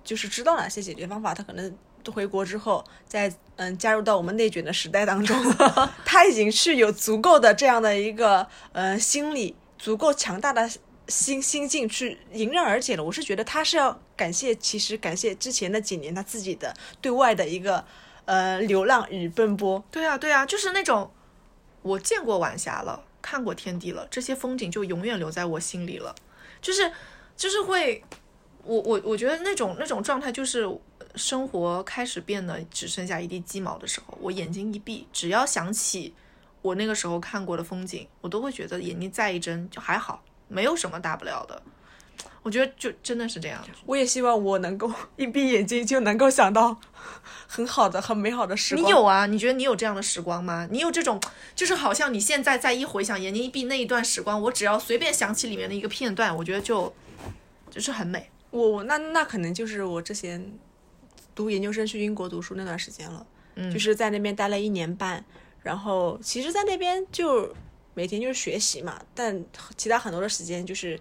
[0.04, 1.76] 就是知道哪些解决方法，他可能。
[2.12, 5.36] 回国之后，再嗯加入到我们内卷的时代当中，
[6.04, 10.70] 他已经是有足够的这样的一个呃心理，足够强大的
[11.08, 13.02] 心心境去迎刃而解了。
[13.02, 17.84] 我是觉得他是要感谢，其实感谢之前的几年他自己的对外的一个
[18.24, 19.82] 呃流浪与奔波。
[19.90, 21.10] 对啊，对啊，就是那种
[21.82, 26.14] 我见过晚霞了，看过天地了，这些风景就永远留在我心里了。
[26.62, 26.92] 就是
[27.36, 28.02] 就是会，
[28.64, 30.66] 我我我觉得那种那种状态就是。
[31.14, 36.14] 生活开始变得只剩下一地鸡毛的时候，我眼睛一闭，只要想起
[36.62, 41.62] 我那个时候看过的风景，我都会觉得眼睛再一睁就还好，没有什么大不了的。
[42.42, 43.62] 我觉得就真的是这样。
[43.84, 46.74] 我也希望我能够一闭眼睛就能够想到
[47.46, 48.86] 很好的、很美好的时光。
[48.86, 49.26] 你有啊？
[49.26, 50.66] 你觉得你有这样的时光吗？
[50.70, 51.20] 你有这种，
[51.54, 56.94] 就是好像你现在再一回想，眼睛一闭那一段时光，我只要随便想起里面的一个片段，我觉得就
[57.70, 58.30] 就是很美。
[58.50, 60.50] 我我那那可能就是我之前
[61.34, 65.24] 读研究生去英国读书那段时间了，嗯就是在那边待了一年半，
[65.62, 67.54] 然后其实，在那边就
[67.94, 69.44] 每天就是学习嘛，但
[69.76, 70.98] 其他很多的时间就是。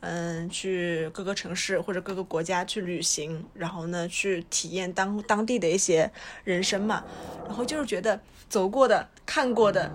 [0.00, 6.08] 嗯，去各个城市或者各个国家去旅行，然后呢，去体验当当地的一些
[6.44, 7.04] 人生嘛。
[7.44, 9.92] 然后就是觉得走过的、看过的，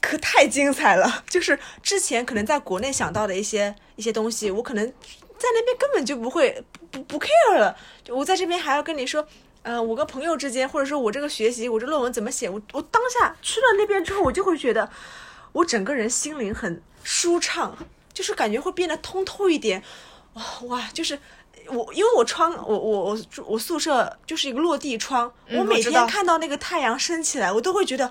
[0.00, 1.22] 可太精彩了。
[1.28, 4.90] 就是之前可能在国内想到的一些一些东西，我可能
[5.42, 7.76] 在那边根本就不会不不 care 了。
[8.08, 9.26] 我在这边还要跟你说，
[9.62, 14.88] 呃、我跟朋友之间，或者说我这个学习，我这论文怎么写，我我当下去了那边之后，我就会觉得
[15.50, 17.76] 我整个人心灵很舒畅，
[18.12, 19.82] 就是感觉会变得通透一点。
[20.34, 21.18] 哇哇，就是。
[21.68, 28.10] 我因为我窗我我我住我宿舍就是一个落地窗，嗯我每天看到那个太阳升起来，我都会觉得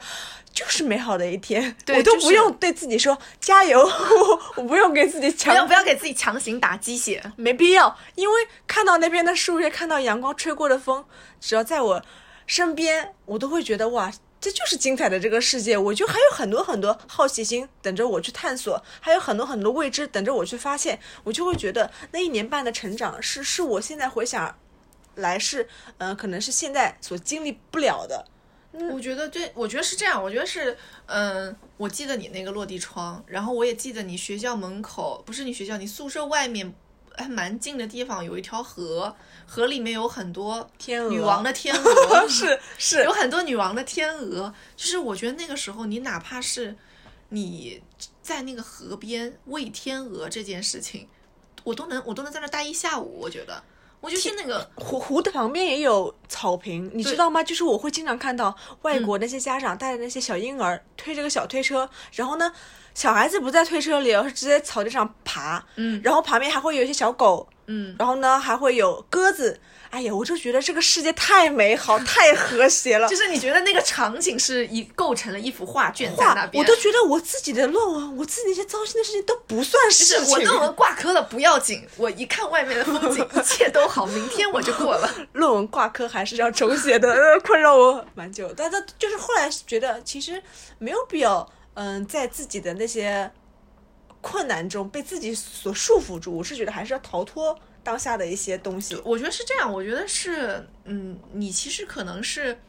[0.53, 7.21] 就是美好的一天， 我都不用对自己说加油，我我不用给自己不强要不要给自己强行打鸡血。
[7.35, 11.05] 没必要，因为看到那边的树叶，看到阳光吹过的风，
[11.39, 12.01] 只要在我
[12.47, 14.11] 身边，我都会觉得哇，
[14.41, 15.77] 这就是精彩的这个世界。
[15.77, 20.99] 我就还有很多很多好奇心等着我去探索，还有很多很多未知等着我去发现。
[21.23, 24.57] 我就会觉得那一年半的成长是是我现在回想
[25.15, 28.25] 来是，呃，可能是现在所经历不了的。
[28.93, 36.73] 我觉得对，我觉得是这样，我觉得是，嗯，我记得你那个落地窗，然后我也记得你学校门口，不是你学校，你宿舍外面
[37.17, 46.75] 还蛮近的地方有一条河，河里面有很多天鹅女王的天鹅， 是是有很多女王的天鹅，就是我觉得那个时候你哪怕是
[47.29, 47.81] 你
[48.21, 51.07] 在那个河边喂天鹅这件事情，
[51.63, 53.63] 我都能我都能在那待一下午，我觉得。
[54.01, 57.41] 我就是那个湖湖的旁边也有草坪，你知道吗？
[57.43, 62.51] 就是我会经常看到外国那些家长带着那些小婴儿、推着个小推车，然后呢，
[62.95, 69.59] 小孩子不在推车里，而是直接草地上爬，嗯然后旁边还会有一些小狗，嗯，然后呢还会有鸽子。
[69.91, 73.09] 哎呀，我就觉得这个世界太美好、 太和谐了。
[73.09, 80.25] 就是你觉得那个场景是一构成了一幅画卷在那，边，我都觉得我自己的论文、我自己那些糟心的事情都不算事情。
[80.25, 85.13] 是我论文挂科了不要紧，我一看外面的风景，一切都好，明天我就过了。
[85.33, 88.49] 论文挂科还是要重写的， 呃，困扰我蛮久。
[88.55, 90.41] 但是就是后来觉得其实
[90.79, 93.29] 没有必要，嗯，在自己的那些
[94.21, 96.37] 困难中被自己所束缚住。
[96.37, 98.95] 我是觉得还是要逃脱当下的一些东西。
[99.03, 102.59] 我觉得是这样，我觉得是，嗯，你其实可能是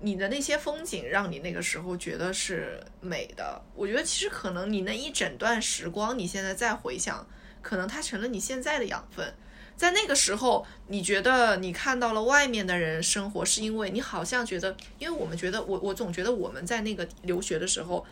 [0.00, 3.62] 你的那些风景让你那个时候觉得是美的。
[3.74, 7.26] 我觉得其实可能你那一整段时光，你现在再回想，
[7.62, 9.34] 可能它成了你现在的养分。
[9.76, 18.02] 在那个时候，你觉得你看到了外面的人生活，是因为你好像觉得，因为我们觉得，我我总觉得我们在那个留学的时候，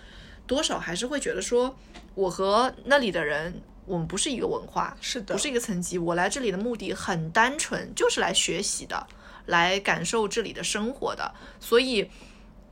[0.46, 1.76] 多少还是会觉得说，
[2.14, 5.98] 我和那里的人，我们不是一个文化，是的不是一个层级。
[5.98, 9.07] 我来这里的目的很单纯，就是来学习的，
[9.46, 11.35] 来感受这里的生活的。
[11.61, 12.11] 所以，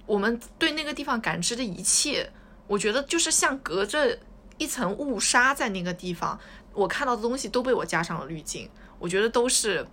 [0.07, 2.31] 我们对那个地方感知的一切，
[2.67, 4.19] 我觉得就是像隔着
[4.59, 6.39] 一层雾纱在那个地方，
[6.73, 9.87] 我看到的东西都被我加上了滤镜，我觉得都是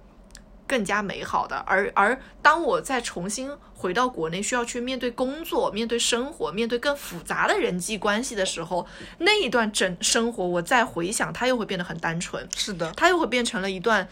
[0.70, 1.58] 更加美好的。
[1.66, 8.86] 而而当我再重新回到国内，需要去面对工作、面对生活、面对更复杂的人际关系的时候，
[9.18, 12.48] 那一段整生活，我再回想，它又会变得很单纯。
[12.56, 14.08] 是的，它又会变成了一段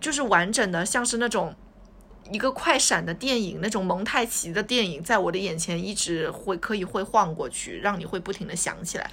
[0.00, 1.52] 就是完整的，像是那种
[2.30, 9.10] 一个快闪的电影，那种蒙太奇的电影，在我的眼前一直会可以会晃过去，让你会不停的想起来，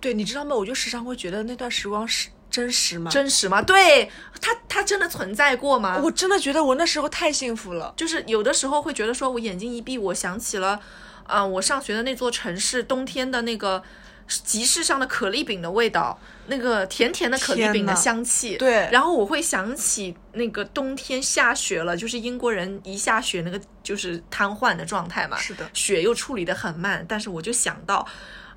[0.00, 0.56] 对，你知道吗？
[0.56, 3.10] 我就时常会觉得那段时光是真实吗？
[3.10, 3.60] 真实吗？
[3.60, 6.00] 对它，它真的存在过吗？
[6.02, 7.92] 我真的觉得我那时候太幸福了。
[7.98, 10.80] 就是有的时候会觉得说，我眼睛一闭，我想起了，
[11.24, 13.82] 啊、我上学的那座城市，冬天的那个
[14.26, 28.08] 集市上的可丽饼的味道，那个甜甜的可丽饼的香气，对然后我会想起那个冬天下雪了，就是英国人一下雪那个就是瘫痪的状态嘛，是的雪又处理的很慢，但是我就想到。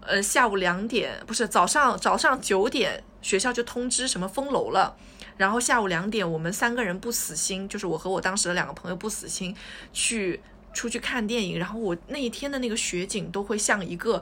[0.01, 4.95] 呃，下午两点不是早上早上九点，学校就通知什么封楼了。
[5.37, 9.55] 然后下午两点，我们三个人不死心，就是我和我当时的两个朋友不死心，
[9.93, 10.41] 去
[10.73, 11.57] 出去看电影。
[11.57, 14.21] 然后我那一天的那个雪景都会像一个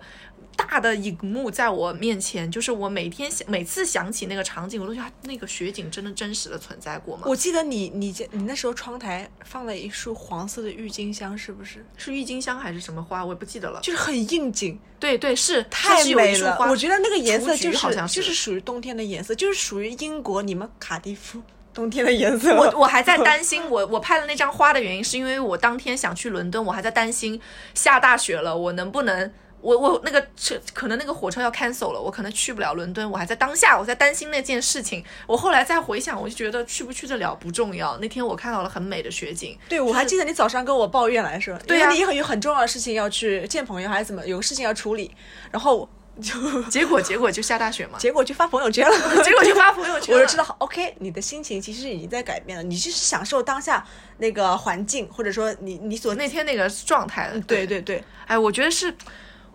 [0.58, 7.24] 大的荧幕在我面前，就是我每天想每次想起那个场景，我都觉得那个雪景真的真实的存在过吗？
[7.28, 11.86] 我记得你你家你那时候窗台放了一束黄色的郁金香，是不是？
[11.96, 13.80] 是郁金香还是什么花，我也不记得了。
[13.82, 16.58] 就是很应景，对对是，太美了。
[16.70, 21.42] 我觉得那个颜色就是好像是就是属于冬天的颜色，就是属于英国你们卡迪夫
[21.74, 22.56] 冬天的颜色。
[22.56, 27.40] 我我还在 担心，我我拍了那张花的原因，是因为我当天想去伦敦，我还在担心
[27.76, 29.32] 下大雪了，我能不能
[29.76, 35.04] 我我那个车可能那个火车要 cancel 了，我可能去不了伦敦，我还在当下我在担心那件事情。
[35.26, 37.98] 我后来再回想，我就觉得去不去得了不重要。
[37.98, 45.12] 那天我看到了很美的雪景，对，我还记得你早上跟我抱怨来着，对呀因为你很有很重要的事情要去见朋友还是怎么，有个事情要处理，
[45.52, 45.90] 然后
[46.22, 53.86] 就 结果结果就下大雪嘛，结果就发朋友圈了， 结果就发朋友圈， 我就知道好，OK，你的心情其实已经在改变了，你就是享受当下
[54.20, 57.40] 那个环境，或者说你你所那天那个状态了。
[57.42, 58.94] 对对对，哎，我觉得是，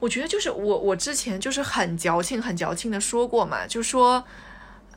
[0.03, 4.25] 我觉得就是我我之前就是很矫情很矫情的说过嘛，就说，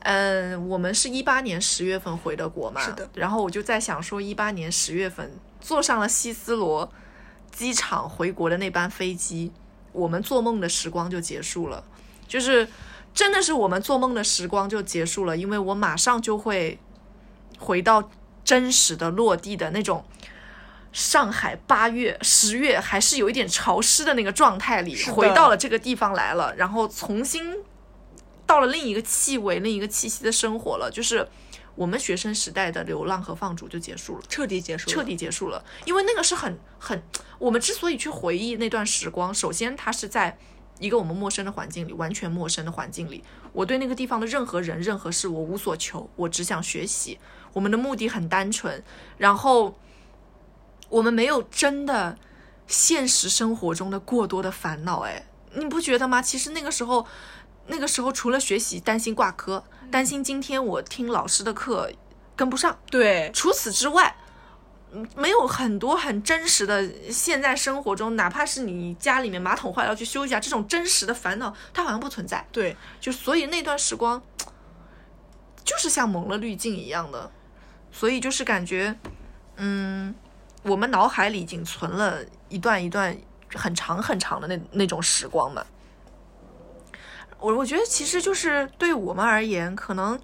[0.00, 5.30] 嗯，我们是一八年十月份回的国嘛，是的然后我就在想说，一八年十月份
[5.60, 6.92] 坐上了希斯罗
[7.52, 9.52] 机场回国的那班飞机，
[9.92, 11.84] 我们做梦的时光就结束了，
[12.26, 12.66] 就是
[13.14, 16.80] 真的是我们做梦的时光就结束了，因为我马上就会
[17.60, 18.10] 回到
[18.42, 20.04] 真实的落地的那种。
[20.96, 27.54] 上海八月、十月还是有一点潮湿的那个状态里，回到了这个地方来了，然后重新
[28.46, 31.28] 到了另一个气味、另一个气息的生活了，就是
[31.74, 34.24] 我们学生时代的流浪和放逐就结束了。
[34.26, 37.02] 彻底结束了，彻底结束了，因为那个是很很，
[37.38, 40.38] 我们之所以去回忆那段时光，首先它是在
[40.78, 43.22] 一个我们陌生的环境里，完全陌生的环境里，
[43.52, 47.18] 我对那个地方的任何人、任何事我无所求，我只想学习。
[47.52, 48.82] 我们的目的很单纯，
[49.18, 49.78] 然后
[50.88, 52.16] 我们没有真的
[52.66, 56.22] 现实生活中的过多的烦恼，哎，你不觉得吗？
[56.22, 57.06] 其实那个时候，
[57.66, 61.90] 那个时候除了学习，担心挂科，担心今天我听老师的课
[62.34, 62.78] 跟不上。
[62.90, 64.16] 对，除此之外，
[64.92, 72.46] 嗯没有很多很真实的现在生活中，哪怕是你家里面马桶坏了要去修一下，这种真实的烦恼，它好像不存在。
[72.52, 74.22] 对，就所以那段时光，
[75.64, 77.30] 就是像蒙了滤镜一样的，
[77.90, 78.96] 所以就是感觉，
[79.56, 80.14] 嗯，
[80.66, 83.16] 我们脑海里已经存了一段一段
[83.54, 85.64] 很长很长的那那种时光嘛。
[87.38, 90.18] 我我觉得其实就是对我们而言，可能，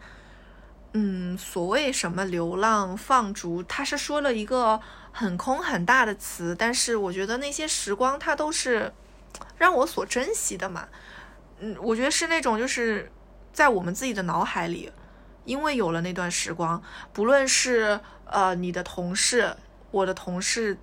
[0.93, 4.80] 嗯，所谓什么流浪放逐，它是说了一个
[5.12, 8.93] 很空很大的词，但是我觉得那些时光它都是
[9.59, 10.88] 让我所珍惜的嘛。
[11.61, 13.12] 嗯，我觉得是那种就是
[13.53, 14.90] 在我们自己的脑海里，
[15.45, 16.82] 因为有了那段时光，
[17.12, 19.55] 不论是呃你的同事，
[19.93, 20.76] 我的同事，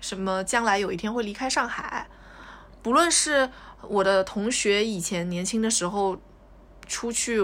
[0.00, 2.06] 什么将来有一天会离开上海，
[2.82, 3.48] 不论是
[3.88, 6.20] 我的同学以前年轻的时候
[6.86, 7.40] 出去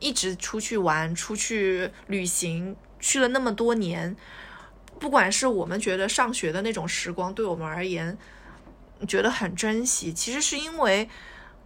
[0.00, 4.16] 一直出去玩、出去旅行，去了那么多年，
[4.98, 8.18] 不管是我们觉得上学的那种时光对我们而言
[9.06, 11.08] 觉得很珍惜，其实是因为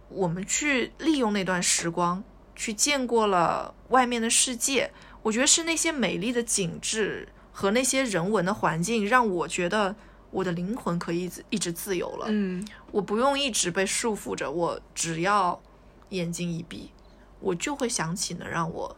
[0.09, 2.23] 我们去利用那段时光，
[2.55, 4.91] 去见过了外面的世界。
[5.23, 7.27] 我觉得是那些美丽的景致
[7.57, 9.95] 和那些人文的环境，让我觉得
[10.29, 12.25] 我的灵魂可以一直一直自由了。
[12.27, 15.61] 嗯，我不用一直被束缚着，我只要
[16.09, 16.91] 眼睛一闭，
[17.39, 18.97] 我就会想起能让我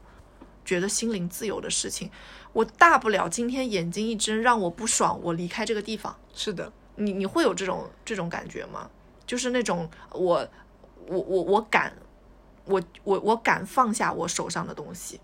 [0.66, 2.10] 觉得心灵自由的事情。
[2.52, 6.18] 我大不了今天眼睛一睁，让我不爽，我离开这个地方。
[6.34, 8.90] 是的，你你会有这种这种感觉吗？
[9.28, 10.50] 就是那种我
[11.06, 11.96] 我我我敢，
[12.66, 15.22] 我我我敢放下我手上的东西，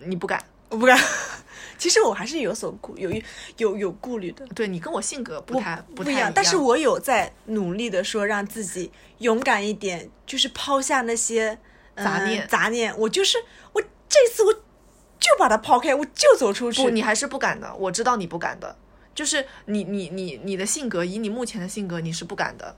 [0.00, 0.44] 你不敢。
[0.74, 0.98] 我不敢。
[1.76, 3.10] 其实我还是有所顾有
[3.56, 11.58] 有有顾虑的，对你跟我性格不太不太一一样，但是我有在努力的说让自己勇敢一点，就是抛下那些、
[11.94, 12.96] 呃杂念杂念。
[12.98, 13.38] 我就是
[13.72, 16.82] 我这次我就把它抛开，我就走出去。
[16.82, 17.74] 不，你还是不敢的。
[17.74, 18.76] 我知道你不敢的，
[19.14, 22.76] 就是你你你你的性格，以你目前的性格，你是不敢的。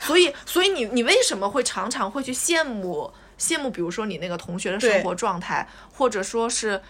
[0.00, 6.80] 所以， 所以你你为什么会常常会去羡慕羡慕，比如说你那个同学的生活状态，或者说是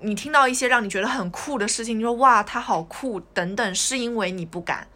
[0.00, 4.86] 你听到一些让你觉得很酷的事情，你说哇他好酷等等，是因为你不敢，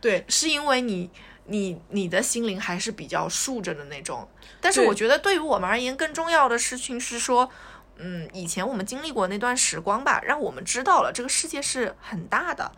[0.00, 1.10] 对是因为你
[1.46, 4.28] 你你的心灵还是比较竖着的那种。
[4.60, 7.48] 但是我觉得对于我们而言，更重要的事情是说，
[7.96, 12.72] 嗯，以前我们经历过那段时光吧，让我们知道了这个世界是很大的，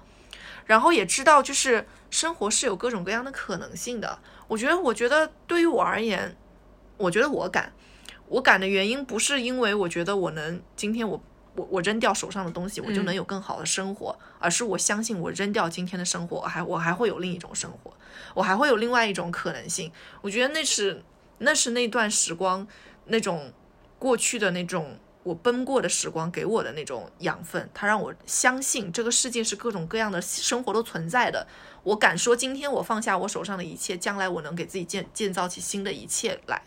[0.67, 4.19] 然后也知道就是生活是有各种各样的可能性的。
[4.49, 6.37] 我觉得，我觉得对于我而言，
[6.99, 7.73] 我觉得我敢，
[8.29, 11.21] 我敢的原因不是因为我觉得我能今天我
[11.55, 17.93] 我我扔掉手上的东西，我就能有更好的生活，而是我相信我扔掉今天的生活，我还我还会有另一种生活，
[18.35, 19.93] 我还会有另外一种可能性。
[20.23, 21.03] 我觉得那是
[21.39, 22.67] 那是那段时光
[23.07, 23.53] 那种
[23.99, 31.47] 过去的那种我奔过的时光给我的那种养分，它让我相信这个世界是各种各样的生活都存在的。
[31.85, 36.63] 我敢说，今天我放下我手上的一切，将来我能给自己建建造起新的一切来。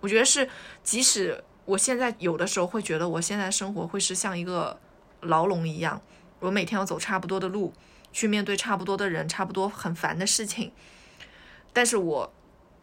[0.00, 0.48] 我觉得是，
[0.82, 4.80] 即使我现在有的时候会觉得我现在生活会是像一个
[5.20, 6.00] 牢笼一样，
[6.40, 7.72] 我每天要走差不多的路，
[8.12, 10.72] 去面对差不多的人，差不多很烦的事情。
[11.72, 12.32] 但是我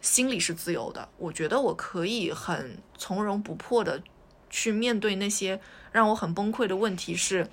[0.01, 4.03] 心里是自由的，我觉得我可以很从容不迫的
[4.49, 5.59] 去面对那些
[5.91, 7.49] 让我很崩溃的问题，是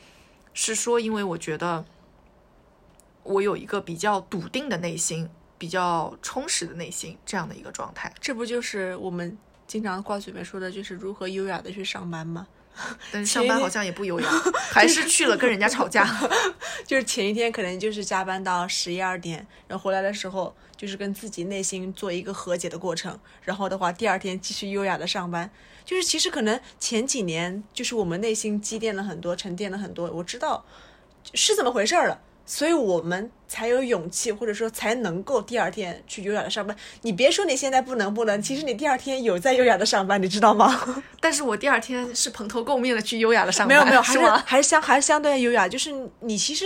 [0.53, 1.85] 是说，因为我觉得
[3.23, 8.13] 我有一个比较笃定的内心，比较充实的内心这样的一个状态。
[8.21, 9.39] 这不就是我们
[9.71, 12.45] 经常挂嘴边说的，就是如何优雅的去上班吗？
[13.13, 14.29] 但是上班好像也不优雅，
[14.73, 16.05] 还是去了跟人家吵架。
[16.85, 23.17] 就是前一天可能就是加班到十一二点，然后回来的时候就是跟自己内心做一个和解的过程。
[23.45, 25.49] 然后的话，第二天继续优雅的上班。
[25.85, 30.65] 就是其实可能前几年就是我们内心积淀了很多，沉淀了很多，我知道
[31.33, 32.21] 是怎么回事儿了。
[32.47, 36.77] 所以我们才有勇气，或者说才能够第二天去优雅的上班。
[37.03, 41.03] 你别说你现在不能不能，其实你第二天有在优雅的上班，你知道吗？
[41.21, 45.69] 但是我第二天是蓬头垢面的去优雅的上班， 没有没有，还是还是相还是相对优雅。
[45.69, 46.65] 就是你其实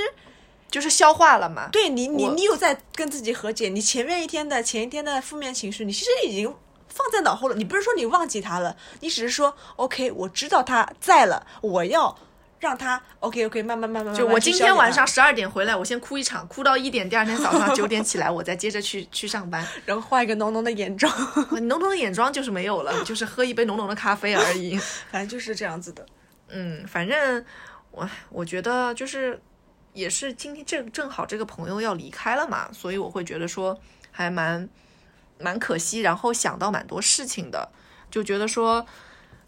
[0.71, 1.69] 就是消化了嘛。
[1.71, 6.55] 对你你你有在跟自己和解，你前面一天的前一天的负面情绪，你其实已经
[6.89, 7.55] 放在脑后了。
[7.57, 12.17] 你不是说你忘记他了，你只是说 OK，我知道他在了，我要。
[12.65, 21.13] 让他 OK OK 慢慢慢慢就我今天晚上十二点回来，我先哭一场，哭到一点，第二天早上九点起来，我再接着去去上班， 然后画一个浓浓的眼妆，
[21.69, 24.79] 浓浓的眼妆就是没有了，就是喝一杯浓浓的咖啡而已，
[25.13, 26.07] 反正就是这样子的。
[26.49, 27.45] 嗯，反正
[27.91, 29.39] 我我觉得就是
[29.93, 33.79] 也是今天正正好这个朋友要离开了嘛，所以我会觉得说
[34.11, 34.67] 还蛮
[35.39, 37.69] 蛮可惜，然后想到蛮多事情的，
[38.11, 38.87] 就觉得说。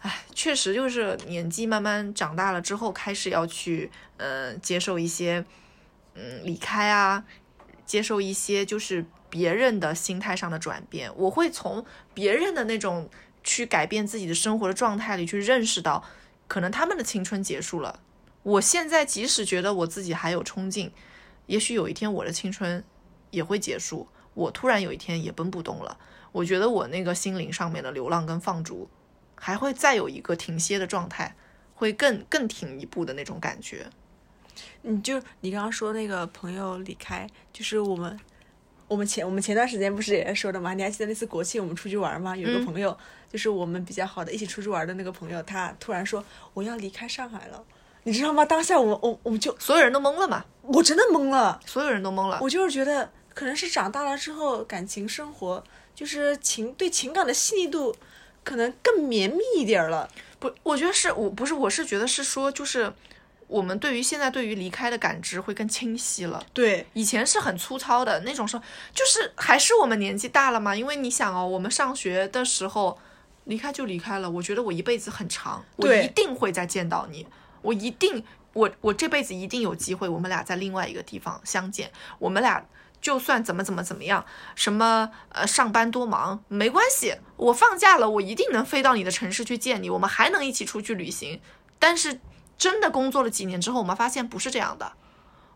[0.01, 5.45] 唉，确实就是年纪慢慢长大了之后，开始要去，嗯，接受一些，
[6.15, 7.25] 嗯，离开啊，
[7.85, 11.11] 接受一些就是别人的心态上的转变。
[11.17, 11.85] 我会从
[12.15, 13.09] 别人的那种
[13.43, 16.05] 去改变自己的生活的状态里去认识到，
[16.47, 18.01] 可能他们的青春结束了。
[18.43, 20.93] 我现在即使觉得我自己还有冲劲，
[21.47, 22.85] 也许有一天我的青春
[23.31, 25.99] 也会结束，我突然有一天也奔不动了。
[26.31, 28.89] 我觉得我那个心灵上面的流浪跟放逐。
[29.37, 31.37] 还会再有一个停歇的状态，
[31.74, 33.87] 会更更停一步的那种感觉。
[34.82, 38.18] 你就你刚刚说那个朋友离开，就是我们
[38.89, 40.72] 我们前我们前段时间不是也说的吗？
[40.74, 42.37] 你还记得那次国庆我们出去玩吗？
[42.37, 42.97] 有个朋友，
[43.30, 46.24] 就是我们比较好的一起出去玩的那个朋友，他突然说
[46.55, 47.62] 我要离开上海了，
[48.05, 48.45] 你知道吗？
[48.45, 52.39] 当下我我我们就所有人都懵了嘛，我真的懵了，所有人都懵了。
[52.41, 55.62] 我就是觉得可能是长大了之后，感情生活
[55.95, 57.95] 就是情对情感的细腻度。
[58.47, 62.93] 可能更绵密一点了，不，我觉得是我不是，我是觉得是说，就是
[63.49, 66.47] 我们对于现在对于离开的感知会更清晰了。
[66.53, 68.63] 对，以前是很粗糙的那种，说
[68.95, 70.77] 就是还是我们年纪大了嘛。
[70.77, 72.97] 因为你想哦，我们上学的时候
[73.47, 77.27] 离开就离开了，我觉得我一辈子很长，我一定会再见到你，
[77.63, 81.91] 我一定，我我这辈子一定有机会，我们俩在另外一个地方相见，
[82.21, 82.65] 我们俩。
[83.01, 84.25] 就算怎么怎么怎么样，
[84.55, 91.41] 什么呃上班多忙没关系，我放假了，我一定能飞到你的城市去见你，我们还能一起出去旅行。
[91.79, 92.21] 但是
[92.59, 94.93] 真的工作了几年之后，我们发现不是这样的。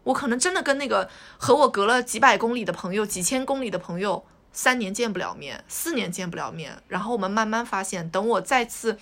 [0.04, 6.82] 我可能真的跟那个和我隔了几百公里的朋友、几千公里的朋友，三年见不了面，四年见不了面。
[6.88, 8.98] 然后我们慢慢发现，等我再次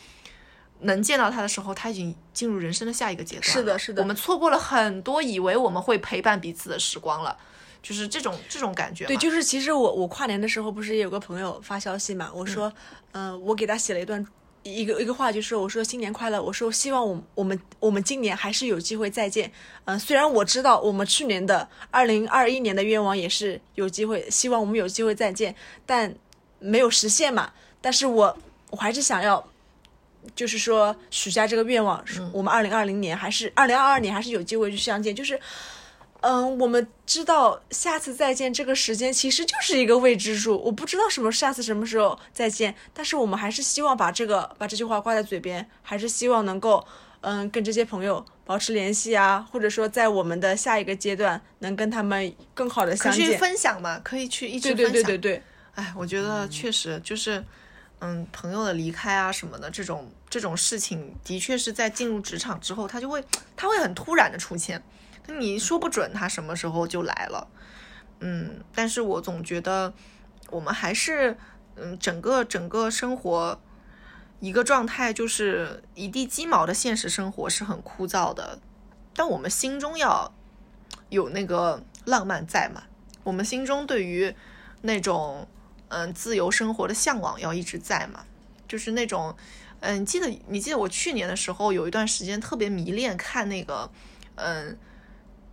[0.81, 3.45] 能见到他的时候，他已经进入人生的下一个阶段。
[3.45, 7.37] 是的，是的，我们错过了很多以为我们会陪伴彼此的时光了。
[7.81, 12.73] 就是这种这种感觉，对，就是其实我我跨年的时候不是也有个朋友发消息嘛，我说，
[13.13, 14.27] 嗯，我给他写了一段
[14.65, 19.51] 一个一个话，就是我说新年快乐，我说希望我我们我们今年还是有机会再见，
[19.85, 25.55] 嗯，虽然我知道我们去年的二零二一年的愿望也是有机会，希望我们有机会再见，
[25.87, 26.13] 但
[26.59, 28.37] 没有实现嘛，但是我
[28.71, 29.49] 我还是想要，
[30.35, 35.39] 就是说许下这个愿望，我们二零二零年还是二零二二年还是有机会去相见，就是。
[36.21, 46.85] 嗯，我们知道下次再见这个时间其实就是一个未知数，我不知道什么下次什么时候再见，但是我们还是希望把这个把这句话挂在嘴边，还是希望能够
[47.21, 53.27] 嗯跟这些朋友保持联系啊，或者说在我们的下一个阶段能跟他们更好的相见。
[53.27, 54.01] 可以分享嘛？
[54.01, 54.93] 可以去一直分享。
[54.93, 55.43] 对对对对对。
[55.77, 57.45] 哎，我觉得确实就是
[58.01, 63.23] 嗯朋友的离开啊什么的这种这种事情，的确是在进入职场之后，他就会
[63.57, 64.83] 他会很突然的出现。
[65.29, 67.49] 你说不准他什么时候就来了，
[68.21, 69.93] 嗯，但是我总觉得
[70.51, 71.37] 我们还是，
[71.77, 73.61] 嗯，整个整个生活
[74.41, 78.59] 一个状态就是一地鸡毛的现实生活是很枯燥的，
[79.15, 80.33] 但我们心中要
[81.11, 82.85] 有那个浪漫在嘛，
[83.23, 84.35] 我们心中对于
[84.81, 85.47] 那种
[85.89, 88.25] 嗯自由生活的向往要一直在嘛，
[88.67, 89.37] 就是那种，
[89.81, 93.91] 嗯，记得你记得我去年的时候有一段时间特别迷恋看那个，
[94.37, 94.79] 嗯。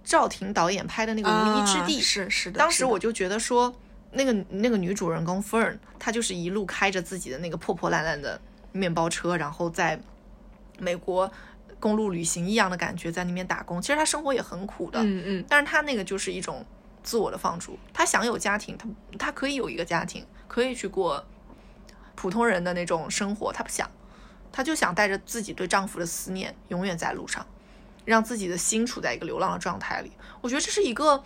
[0.05, 3.73] 赵婷导演拍的那个《无依之地》是是的，当时我就觉得说，
[4.11, 8.39] 那个那个女主人公 Fern，她就是一路开着自己的那个破破烂烂的
[8.71, 9.99] 面包车，然后在
[10.77, 11.29] 美国
[11.79, 13.81] 公路旅行一样的感觉，在那边打工。
[13.81, 16.63] 其实她生活也很苦的，嗯嗯但是她那个就是一种
[17.03, 17.77] 自我的放逐。
[17.91, 18.87] 她想有家庭，她
[19.17, 21.25] 她可以有一个家庭，可以去过
[22.13, 23.89] 普通人的那种生活，她不想，
[24.51, 27.45] 她就想带着自己对丈夫的思念，永远在路上，
[28.05, 30.11] 让自己的心处在一个流浪的状态里。
[30.41, 31.23] 我觉得这是一个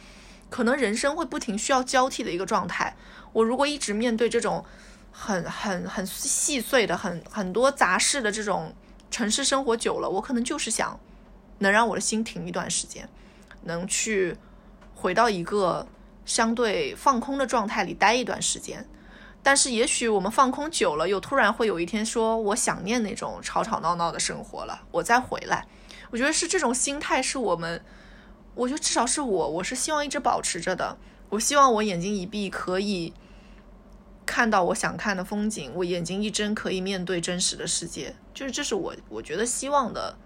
[0.50, 2.96] 可能人生会不停需要交替的一个状态。
[3.34, 4.66] 我如果一直面对这种
[5.12, 8.74] 很很很细碎的、很很多杂事的这种
[9.12, 11.00] 城市生活久了，我可能就是想
[11.60, 13.08] 能让我的心停一段时间，
[13.64, 14.38] 能去
[14.96, 15.86] 回到一个
[16.26, 18.88] 相对放空的状态里待一段时间。
[19.42, 25.66] 但是也许我们放空久了，又突然会有一天说，我想念那种吵吵闹闹的生活了，我再回来。
[26.12, 27.84] 我觉得是这种心态，是我们，
[28.56, 30.98] 我觉得至少是我，我是希望一直保持着的。
[31.30, 33.14] 我希望我眼睛一闭可以
[34.26, 40.18] 看到我想看的风景，我眼睛一睁可以面对真实的世界，就是这是我我觉得希望的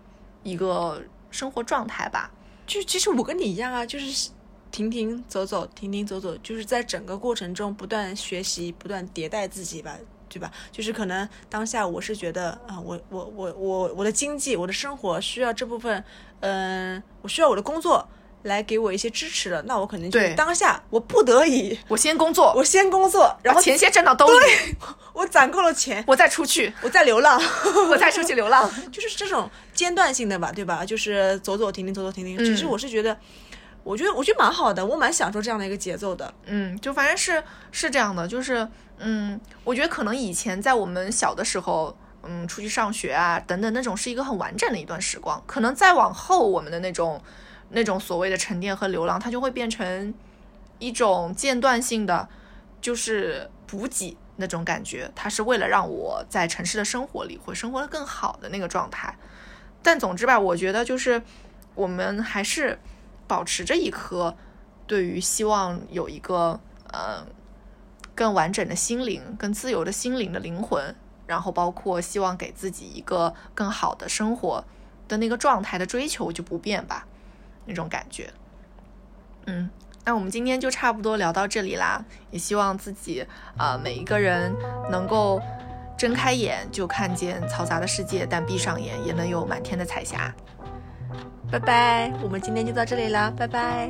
[0.43, 2.31] 一个生活状态吧。
[2.65, 4.29] 就其实我跟你一样啊，就是
[4.71, 9.97] 停停走走，停停走走，就是在整个过程中不断学习，不断迭代自己吧，
[10.33, 10.51] 对吧？
[10.71, 16.03] 就是可能当下我是觉得啊、我我我我我的经济，我的生活需要这部分，
[16.39, 18.07] 嗯、我需要我的工作
[18.43, 24.75] 来给我一些支持了，那我可能就对当下我不得已，我先工作，我先工作，然后钱先挣到兜里，
[25.13, 27.39] 我攒够了钱，我再出去，我再流浪。
[27.89, 28.69] 我再出去流浪。
[28.91, 30.83] 就是这种间断性的吧，对吧？
[30.83, 32.37] 就是走走停停，走走停停。
[32.39, 33.17] 其实嗯我是觉得，
[33.83, 36.33] 我觉得我觉得蛮好的，我蛮享受这样的一个节奏的。
[36.45, 38.67] 嗯，就反正是是这样的，就是
[38.97, 45.43] 嗯，我觉得可能以前在我们小的时候，嗯，出去上学啊等等那种是一个很完整的一段时光。
[45.45, 47.21] 可能再往后，我们的那种
[47.69, 50.13] 那种所谓的沉淀和流浪，它就会变成
[50.79, 52.29] 一种间断性的，
[52.79, 55.11] 就是补给那种感觉。
[55.13, 59.13] 它是为了让我在城市的生活里会生活的更好的那个状态。
[59.81, 61.21] 但总之吧，我觉得就是
[61.75, 62.79] 我们还是
[63.33, 64.35] 保持着一颗
[64.85, 66.59] 对于希望有一个
[66.91, 67.25] 呃
[68.13, 74.63] 更完整的心灵、更自由的心灵的灵魂，然后包括希望给自己一个更好的生活
[75.07, 77.07] 的那个状态的追求就不变吧，
[77.65, 78.31] 那种感觉。
[79.47, 79.67] 嗯，
[80.05, 83.25] 那我们今天就差不多聊到这里啦，也希望自己
[83.57, 84.53] 呃每一个人
[84.91, 85.41] 能够
[85.97, 90.31] 睁开眼就看见嘈杂的世界，但闭上眼也能有满天的彩霞。
[91.51, 93.31] 拜拜，我们今天就到这里了。
[93.37, 93.89] 拜拜。